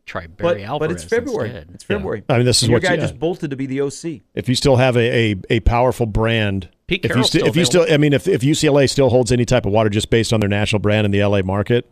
Try 0.05 0.27
Barry 0.27 0.61
but, 0.61 0.61
Alvarez 0.61 0.79
but 0.79 0.91
it's 0.91 1.03
February. 1.03 1.49
Instead. 1.49 1.69
It's 1.73 1.83
February. 1.83 2.23
Yeah. 2.27 2.35
I 2.35 2.37
mean, 2.39 2.45
this 2.45 2.57
is 2.57 2.63
and 2.63 2.73
what 2.73 2.81
your 2.81 2.89
guy 2.89 2.95
you, 2.95 3.01
just 3.01 3.19
bolted 3.19 3.51
to 3.51 3.55
be 3.55 3.65
the 3.65 3.81
OC. 3.81 4.21
If 4.33 4.49
you 4.49 4.55
still 4.55 4.75
have 4.75 4.97
a, 4.97 5.31
a, 5.31 5.35
a 5.49 5.59
powerful 5.61 6.05
brand, 6.05 6.67
Pete 6.87 7.05
if 7.05 7.15
you, 7.15 7.23
st- 7.23 7.45
if 7.45 7.55
you 7.55 7.63
still, 7.63 7.85
I 7.89 7.97
mean, 7.97 8.13
if 8.13 8.27
if 8.27 8.41
UCLA 8.41 8.89
still 8.89 9.09
holds 9.09 9.31
any 9.31 9.45
type 9.45 9.65
of 9.65 9.71
water 9.71 9.89
just 9.89 10.09
based 10.09 10.33
on 10.33 10.39
their 10.39 10.49
national 10.49 10.79
brand 10.79 11.05
in 11.05 11.11
the 11.11 11.23
LA 11.23 11.43
market, 11.43 11.89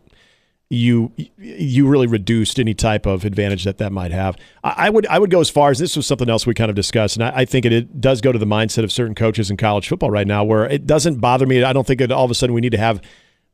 you 0.70 1.12
you 1.38 1.88
really 1.88 2.06
reduced 2.06 2.60
any 2.60 2.74
type 2.74 3.06
of 3.06 3.24
advantage 3.24 3.64
that 3.64 3.78
that 3.78 3.90
might 3.90 4.10
have. 4.12 4.36
I, 4.62 4.90
would 4.90 5.06
I 5.06 5.18
would 5.18 5.30
go 5.30 5.40
as 5.40 5.48
far 5.48 5.70
as 5.70 5.78
this 5.78 5.96
was 5.96 6.06
something 6.06 6.28
else 6.28 6.46
we 6.46 6.52
kind 6.52 6.68
of 6.68 6.76
discussed, 6.76 7.16
and 7.16 7.24
I, 7.24 7.40
I 7.40 7.44
think 7.46 7.64
it, 7.64 7.72
it, 7.72 8.00
does 8.00 8.20
go 8.20 8.32
to 8.32 8.38
the 8.38 8.46
mindset 8.46 8.84
of 8.84 8.92
certain 8.92 9.14
coaches 9.14 9.50
in 9.50 9.56
college 9.56 9.88
football 9.88 10.10
right 10.10 10.26
now, 10.26 10.44
where 10.44 10.66
it 10.66 10.86
doesn't 10.86 11.20
bother 11.20 11.46
me. 11.46 11.62
I 11.62 11.72
don't 11.72 11.86
think 11.86 12.00
that 12.00 12.12
all 12.12 12.24
of 12.24 12.30
a 12.30 12.34
sudden 12.34 12.54
we 12.54 12.60
need 12.60 12.72
to 12.72 12.78
have 12.78 13.00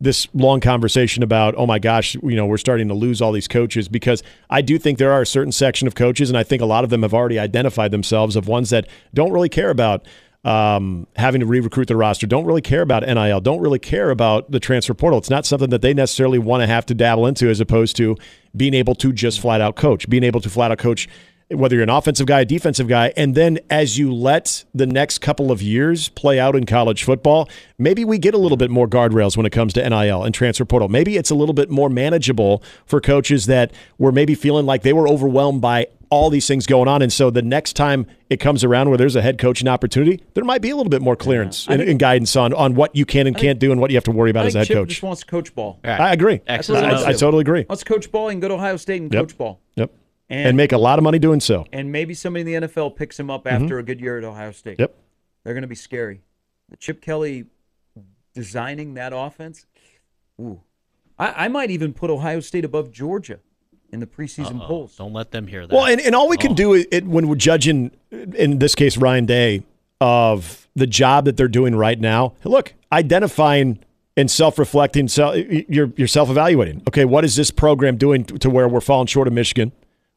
this 0.01 0.27
long 0.35 0.59
conversation 0.61 1.23
about 1.23 1.55
oh 1.57 1.67
my 1.67 1.79
gosh 1.79 2.17
you 2.17 2.35
know 2.35 2.47
we're 2.47 2.59
starting 2.59 2.89
to 2.89 2.95
lose 2.95 3.23
all 3.23 3.31
these 3.31 3.47
coaches 3.47 3.89
because 3.89 4.25
I 4.51 4.61
do 4.61 4.77
think 4.77 4.99
there 4.99 5.13
are 5.13 5.23
a 5.23 5.27
certain 5.27 5.53
section 5.53 5.87
of 5.87 5.95
coaches 5.95 6.29
and 6.29 6.37
I 6.37 6.43
think 6.43 6.61
a 6.61 6.67
lot 6.67 6.83
of 6.83 6.91
them 6.91 7.03
have 7.03 7.15
already 7.15 7.39
identified 7.39 7.93
themselves 7.93 8.35
of 8.35 8.49
ones 8.49 8.71
that 8.71 8.89
don't 9.15 9.31
really 9.31 9.49
care 9.49 9.71
about 9.71 10.05
um, 10.45 11.07
having 11.17 11.41
to 11.41 11.47
re-recruit 11.47 11.89
the 11.89 11.97
roster 11.97 12.27
don't 12.27 12.45
really 12.45 12.63
care 12.63 12.83
about 12.83 13.03
NIL 13.03 13.41
don't 13.41 13.61
really 13.61 13.79
care 13.79 14.11
about 14.11 14.51
the 14.51 14.61
transfer 14.61 14.95
portal 14.95 15.19
it's 15.19 15.31
not 15.31 15.47
something 15.47 15.71
that 15.71 15.83
they 15.83 15.95
necessarily 15.95 16.39
want 16.39 16.63
to 16.63 16.67
have 16.67 16.85
to 16.87 16.95
dabble 16.95 17.27
into 17.27 17.49
as 17.49 17.61
opposed 17.61 17.97
to 17.97 18.17
being 18.57 18.75
able 18.75 18.95
to 18.97 19.13
just 19.13 19.41
flat 19.41 19.61
out 19.61 19.77
coach 19.77 20.09
being 20.09 20.25
able 20.25 20.41
to 20.41 20.51
flat 20.51 20.71
out 20.71 20.79
coach 20.79 21.09
whether 21.51 21.77
you're 21.77 21.83
an 21.83 21.91
offensive 21.91 22.27
guy, 22.27 22.41
a 22.41 22.45
defensive 22.45 22.89
guy, 22.89 23.13
and 23.17 23.35
then 23.35 23.59
as 23.69 23.99
you 23.99 24.13
let 24.13 24.65
the 24.75 24.87
next 24.87 25.19
couple 25.19 25.53
of 25.53 25.61
years 25.61 26.09
play 26.11 26.41
out 26.41 26.57
in 26.57 26.65
college 26.65 27.05
football, 27.05 27.49
maybe 27.79 28.05
we 28.05 28.19
get 28.19 28.35
a 28.35 28.39
little 28.39 28.57
bit 28.57 28.71
more 28.71 28.89
guardrails 28.89 29.37
when 29.37 29.45
it 29.45 29.51
comes 29.51 29.73
to 29.75 29.89
NIL 29.89 30.23
and 30.23 30.35
transfer 30.35 30.65
portal. 30.65 30.89
Maybe 30.89 31.17
it's 31.17 31.31
a 31.31 31.35
little 31.35 31.53
bit 31.53 31.71
more 31.71 31.91
manageable 31.91 32.63
for 32.87 33.01
coaches 33.01 33.47
that 33.47 33.73
were 33.99 34.13
maybe 34.13 34.35
feeling 34.35 34.65
like 34.65 34.83
they 34.83 34.93
were 34.93 35.09
overwhelmed 35.09 35.61
by 35.61 35.89
all 36.15 36.31
these 36.31 36.47
things 36.47 36.67
going 36.67 36.89
on. 36.89 37.03
And 37.03 37.13
so 37.13 37.31
the 37.31 37.43
next 37.43 37.75
time 37.75 38.07
it 38.31 38.39
comes 38.39 38.65
around 38.65 38.89
where 38.89 38.99
there's 38.99 39.17
a 39.17 39.23
head 39.23 39.39
coaching 39.39 39.69
opportunity, 39.69 40.23
there 40.35 40.45
might 40.45 40.63
be 40.63 40.71
a 40.71 40.77
little 40.77 40.91
bit 40.91 41.03
more 41.03 41.17
clearance 41.17 41.67
yeah. 41.67 41.75
and, 41.75 41.83
and, 41.83 41.99
guidance 41.99 42.35
on, 42.37 42.53
on 42.55 42.75
what 42.75 42.95
you 42.97 43.05
can 43.05 43.27
and 43.27 43.37
can't 43.37 43.59
do 43.59 43.73
and 43.73 43.81
what 43.81 43.91
you 43.91 43.97
have 43.97 44.05
to 44.05 44.11
worry 44.11 44.31
about 44.31 44.47
as 44.47 44.55
a 44.55 44.59
head 44.59 44.67
Chip 44.69 44.77
coach. 44.77 44.89
just 44.89 45.03
wants 45.03 45.21
to 45.21 45.27
coach 45.27 45.55
ball. 45.55 45.81
Right. 45.85 46.01
I 46.01 46.13
agree. 46.13 46.41
Excellent. 46.47 46.87
I, 46.87 47.09
I, 47.09 47.13
totally 47.13 47.43
agree. 47.43 47.67
Wants 47.69 47.83
to 47.83 47.93
coach 47.93 48.11
ball 48.11 48.29
and 48.29 48.41
go 48.41 48.49
to 48.49 48.55
Ohio 48.55 48.77
State 48.77 49.03
and 49.03 49.13
yep. 49.13 49.25
coach 49.25 49.39
ball. 49.39 49.61
Yep 49.77 49.91
and, 50.31 50.49
and, 50.49 50.57
make 50.57 50.73
a 50.73 50.79
lot 50.79 50.99
of 50.99 51.03
money 51.03 51.19
doing 51.19 51.41
so. 51.41 51.67
And 51.73 51.93
maybe 51.93 52.15
somebody 52.15 52.41
in 52.53 52.63
the 52.63 52.69
NFL 52.69 52.97
picks 52.97 53.19
him 53.19 53.31
up 53.31 53.47
after 53.47 53.65
mm-hmm. 53.65 53.79
a 53.79 53.83
good 53.83 54.01
year 54.01 54.19
at 54.19 54.25
Ohio 54.25 54.53
State. 54.53 54.79
Yep. 54.79 54.95
They're 55.43 55.55
going 55.55 55.63
to 55.63 55.69
be 55.69 55.75
scary. 55.75 56.23
Chip 56.79 57.03
Kelly 57.03 57.45
designing 58.35 58.95
that 58.95 59.13
offense. 59.15 59.67
Ooh. 60.41 60.61
I, 61.19 61.45
I 61.45 61.49
might 61.49 61.71
even 61.71 61.93
put 61.93 62.11
Ohio 62.11 62.41
State 62.41 62.65
above 62.65 62.91
Georgia 62.91 63.41
in 63.95 64.01
the 64.01 64.07
preseason 64.07 64.61
Uh-oh. 64.61 64.67
polls. 64.67 64.97
Don't 64.97 65.15
let 65.15 65.31
them 65.31 65.47
hear 65.47 65.67
that. 65.67 65.75
Well, 65.75 65.87
and, 65.87 66.01
and 66.01 66.15
all 66.15 66.29
we 66.29 66.37
oh. 66.37 66.41
can 66.41 66.55
do 66.55 66.75
it, 66.75 67.07
when 67.07 67.29
we're 67.29 67.37
judging, 67.37 67.93
in 68.11 68.59
this 68.59 68.75
case, 68.75 68.99
Ryan 68.99 69.25
Day, 69.25 69.63
of 70.01 70.69
the 70.75 70.87
job 70.87 71.25
that 71.25 71.37
they're 71.37 71.49
doing 71.49 71.75
right 71.75 71.99
now. 71.99 72.35
Look, 72.45 72.75
identifying 72.93 73.79
and 74.17 74.31
self-reflecting, 74.31 75.09
so 75.09 75.33
you're 75.33 75.93
you're 75.97 76.09
self-evaluating. 76.09 76.83
Okay, 76.89 77.05
what 77.05 77.25
is 77.25 77.37
this 77.37 77.51
program 77.51 77.97
doing 77.97 78.25
to 78.25 78.51
where 78.51 78.69
we're 78.69 78.81
falling 78.81 79.07
short 79.07 79.27
of 79.27 79.33
Michigan? 79.33 79.73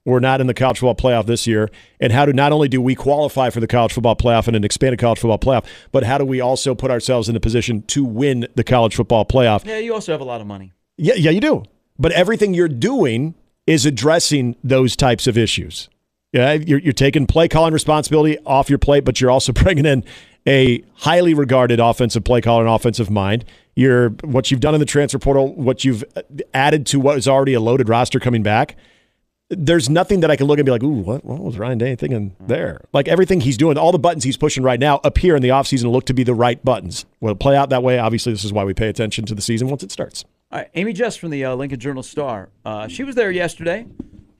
We're 0.05 0.19
not 0.19 0.39
in 0.39 0.47
the 0.47 0.53
college 0.53 0.79
football 0.79 0.95
playoff 0.95 1.25
this 1.25 1.47
year, 1.47 1.69
and 1.99 2.13
how 2.13 2.25
do 2.25 2.33
not 2.33 2.51
only 2.51 2.69
do 2.69 2.81
we 2.81 2.95
qualify 2.95 3.49
for 3.49 3.59
the 3.59 3.67
college 3.67 3.93
football 3.93 4.15
playoff 4.15 4.47
and 4.47 4.55
an 4.55 4.63
expanded 4.63 4.99
college 4.99 5.19
football 5.19 5.39
playoff, 5.39 5.65
but 5.91 6.03
how 6.03 6.17
do 6.17 6.25
we 6.25 6.39
also 6.39 6.75
put 6.75 6.91
ourselves 6.91 7.27
in 7.27 7.35
a 7.35 7.39
position 7.39 7.81
to 7.83 8.05
win 8.05 8.47
the 8.55 8.63
college 8.63 8.95
football 8.95 9.25
playoff? 9.25 9.65
Yeah, 9.65 9.79
you 9.79 9.93
also 9.93 10.11
have 10.11 10.21
a 10.21 10.25
lot 10.25 10.41
of 10.41 10.47
money. 10.47 10.73
Yeah, 10.97 11.15
yeah, 11.15 11.31
you 11.31 11.41
do. 11.41 11.63
But 11.99 12.11
everything 12.13 12.53
you're 12.53 12.67
doing 12.67 13.35
is 13.67 13.85
addressing 13.85 14.55
those 14.63 14.95
types 14.95 15.27
of 15.27 15.37
issues. 15.37 15.89
Yeah, 16.33 16.53
you're, 16.53 16.79
you're 16.79 16.93
taking 16.93 17.27
play 17.27 17.47
calling 17.47 17.73
responsibility 17.73 18.37
off 18.45 18.69
your 18.69 18.79
plate, 18.79 19.05
but 19.05 19.21
you're 19.21 19.31
also 19.31 19.51
bringing 19.53 19.85
in 19.85 20.03
a 20.47 20.83
highly 20.95 21.33
regarded 21.33 21.79
offensive 21.79 22.23
play 22.23 22.41
caller 22.41 22.65
and 22.65 22.73
offensive 22.73 23.09
mind. 23.09 23.45
You're 23.75 24.09
what 24.23 24.49
you've 24.49 24.61
done 24.61 24.73
in 24.73 24.79
the 24.79 24.85
transfer 24.85 25.19
portal, 25.19 25.53
what 25.53 25.83
you've 25.83 26.03
added 26.53 26.85
to 26.87 26.99
what 26.99 27.17
is 27.17 27.27
already 27.27 27.53
a 27.53 27.59
loaded 27.59 27.89
roster 27.89 28.19
coming 28.19 28.41
back. 28.41 28.75
There's 29.49 29.89
nothing 29.89 30.21
that 30.21 30.31
I 30.31 30.35
can 30.35 30.47
look 30.47 30.59
and 30.59 30.65
be 30.65 30.71
like, 30.71 30.83
ooh, 30.83 31.01
what, 31.01 31.23
what 31.23 31.39
was 31.39 31.57
Ryan 31.57 31.77
Day 31.77 31.95
thinking 31.95 32.35
there? 32.39 32.81
Like 32.91 33.07
everything 33.07 33.41
he's 33.41 33.55
doing, 33.55 33.77
all 33.77 33.93
the 33.93 33.99
buttons 33.99 34.25
he's 34.25 34.35
pushing 34.35 34.63
right 34.63 34.79
now 34.79 34.99
appear 35.05 35.37
in 35.37 35.41
the 35.41 35.49
offseason 35.49 35.91
look 35.91 36.05
to 36.05 36.13
be 36.13 36.23
the 36.23 36.33
right 36.33 36.63
buttons. 36.65 37.05
Will 37.21 37.31
it 37.31 37.39
play 37.39 37.55
out 37.55 37.69
that 37.69 37.83
way? 37.83 37.97
Obviously, 37.97 38.33
this 38.33 38.43
is 38.43 38.51
why 38.51 38.65
we 38.65 38.73
pay 38.73 38.89
attention 38.89 39.25
to 39.25 39.35
the 39.35 39.41
season 39.41 39.69
once 39.69 39.83
it 39.83 39.91
starts. 39.91 40.25
All 40.49 40.59
right, 40.59 40.69
Amie 40.75 40.93
Just 40.93 41.19
from 41.19 41.29
the 41.29 41.43
uh, 41.43 41.55
Lincoln 41.55 41.79
Journal 41.79 42.03
Star. 42.03 42.49
Uh, 42.63 42.87
she 42.87 43.03
was 43.03 43.15
there 43.15 43.31
yesterday. 43.31 43.85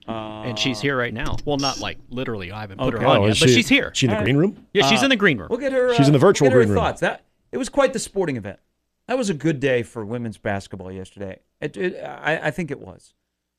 Uh, 0.08 0.42
and 0.44 0.58
she's 0.58 0.80
here 0.80 0.96
right 0.96 1.12
now. 1.12 1.36
Well, 1.44 1.58
not 1.58 1.80
like 1.80 1.98
literally. 2.08 2.50
I 2.50 2.62
haven't 2.62 2.78
put 2.78 2.94
okay. 2.94 3.04
her 3.04 3.10
on 3.10 3.16
oh, 3.18 3.26
yet, 3.26 3.36
she, 3.36 3.44
but 3.44 3.50
she's 3.50 3.68
here. 3.68 3.90
She 3.94 4.06
in 4.06 4.12
the 4.12 4.16
All 4.16 4.22
green 4.22 4.36
right. 4.36 4.40
room? 4.40 4.66
Yeah, 4.72 4.88
she's 4.88 5.02
in 5.02 5.10
the 5.10 5.16
green 5.16 5.36
room. 5.36 5.48
We'll 5.50 5.58
get 5.58 5.72
her. 5.72 5.94
she's 5.94 6.06
in 6.06 6.14
the 6.14 6.18
virtual 6.18 6.48
we'll 6.48 6.56
green 6.56 6.68
room. 6.70 6.78
Thoughts. 6.78 7.02
That 7.02 7.26
it 7.52 7.58
was 7.58 7.68
quite 7.68 7.92
the 7.92 7.98
sporting 7.98 8.38
event. 8.38 8.58
That 9.06 9.18
was 9.18 9.28
a 9.28 9.34
good 9.34 9.60
day 9.60 9.82
for 9.82 10.06
women's 10.06 10.38
basketball 10.38 10.90
yesterday. 10.90 11.40
It, 11.60 11.76
it, 11.76 12.02
I, 12.02 12.48
I, 12.48 12.50
think 12.50 12.70
it 12.70 12.78
was, 12.78 13.14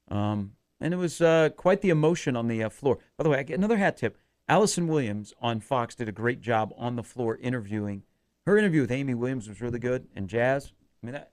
um, 0.10 0.54
and 0.80 0.94
it 0.94 0.98
was 0.98 1.22
uh, 1.22 1.50
quite 1.56 1.82
the 1.82 1.90
emotion 1.90 2.36
on 2.36 2.48
the 2.48 2.64
uh, 2.64 2.70
floor. 2.70 2.98
By 3.18 3.24
the 3.24 3.30
way, 3.30 3.40
I 3.40 3.44
get 3.44 3.58
another 3.58 3.78
hat 3.78 3.98
tip. 3.98 4.18
Allison 4.48 4.88
Williams 4.88 5.34
on 5.40 5.60
Fox 5.60 5.94
did 5.94 6.10
a 6.10 6.12
great 6.12 6.42
job 6.42 6.74
on 6.78 6.96
the 6.96 7.04
floor 7.04 7.38
interviewing. 7.38 8.04
Her 8.48 8.58
interview 8.58 8.82
with 8.82 8.92
Amy 8.92 9.14
Williams 9.14 9.48
was 9.48 9.62
really 9.62 9.80
good, 9.80 10.08
and 10.16 10.28
Jaz. 10.28 10.72
I 11.04 11.06
mean, 11.06 11.14
that, 11.14 11.32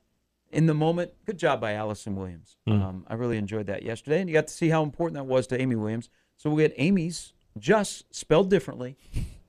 in 0.51 0.65
the 0.65 0.73
moment. 0.73 1.11
Good 1.25 1.37
job 1.37 1.61
by 1.61 1.73
Allison 1.73 2.15
Williams. 2.15 2.57
Mm. 2.67 2.81
Um, 2.81 3.05
I 3.07 3.15
really 3.15 3.37
enjoyed 3.37 3.67
that 3.67 3.83
yesterday, 3.83 4.19
and 4.19 4.29
you 4.29 4.33
got 4.33 4.47
to 4.47 4.53
see 4.53 4.69
how 4.69 4.83
important 4.83 5.15
that 5.15 5.25
was 5.25 5.47
to 5.47 5.61
Amy 5.61 5.75
Williams. 5.75 6.09
So 6.37 6.49
we'll 6.49 6.67
get 6.67 6.73
Amy's 6.77 7.33
just 7.57 8.13
spelled 8.15 8.49
differently. 8.49 8.97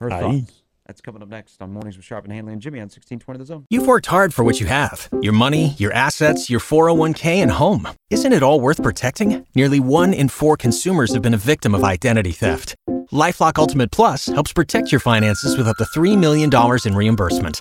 Her 0.01 0.13
Aye. 0.13 0.21
thoughts. 0.21 0.63
That's 0.87 1.03
coming 1.03 1.23
up 1.23 1.29
next 1.29 1.61
on 1.61 1.71
Mornings 1.71 1.99
with 1.99 2.07
Sharp 2.07 2.25
and 2.25 2.33
Hanley 2.33 2.55
and 2.55 2.63
Jimmy 2.63 2.79
on 2.79 2.85
1620 2.85 3.39
The 3.39 3.45
Zone. 3.45 3.67
You've 3.69 3.87
worked 3.87 4.07
hard 4.07 4.33
for 4.33 4.43
what 4.43 4.59
you 4.59 4.65
have 4.67 5.11
your 5.21 5.35
money, 5.35 5.75
your 5.77 5.93
assets, 5.93 6.49
your 6.49 6.61
401k, 6.61 7.43
and 7.43 7.51
home. 7.51 7.87
Isn't 8.09 8.33
it 8.33 8.43
all 8.43 8.59
worth 8.59 8.83
protecting? 8.83 9.47
Nearly 9.55 9.81
one 9.81 10.15
in 10.15 10.31
four 10.31 10.57
consumers 10.57 11.13
have 11.13 11.21
been 11.21 11.35
a 11.35 11.39
victim 11.39 11.75
of 11.75 11.85
identity 11.85 12.33
theft. 12.33 12.75
Lifelock 13.13 13.59
Ultimate 13.59 13.91
Plus 13.91 14.27
helps 14.27 14.55
protect 14.55 14.91
your 14.91 15.01
finances 15.01 15.59
with 15.59 15.69
up 15.69 15.77
to 15.77 15.85
$3 15.85 16.17
million 16.17 16.51
in 16.87 16.95
reimbursement. 16.95 17.61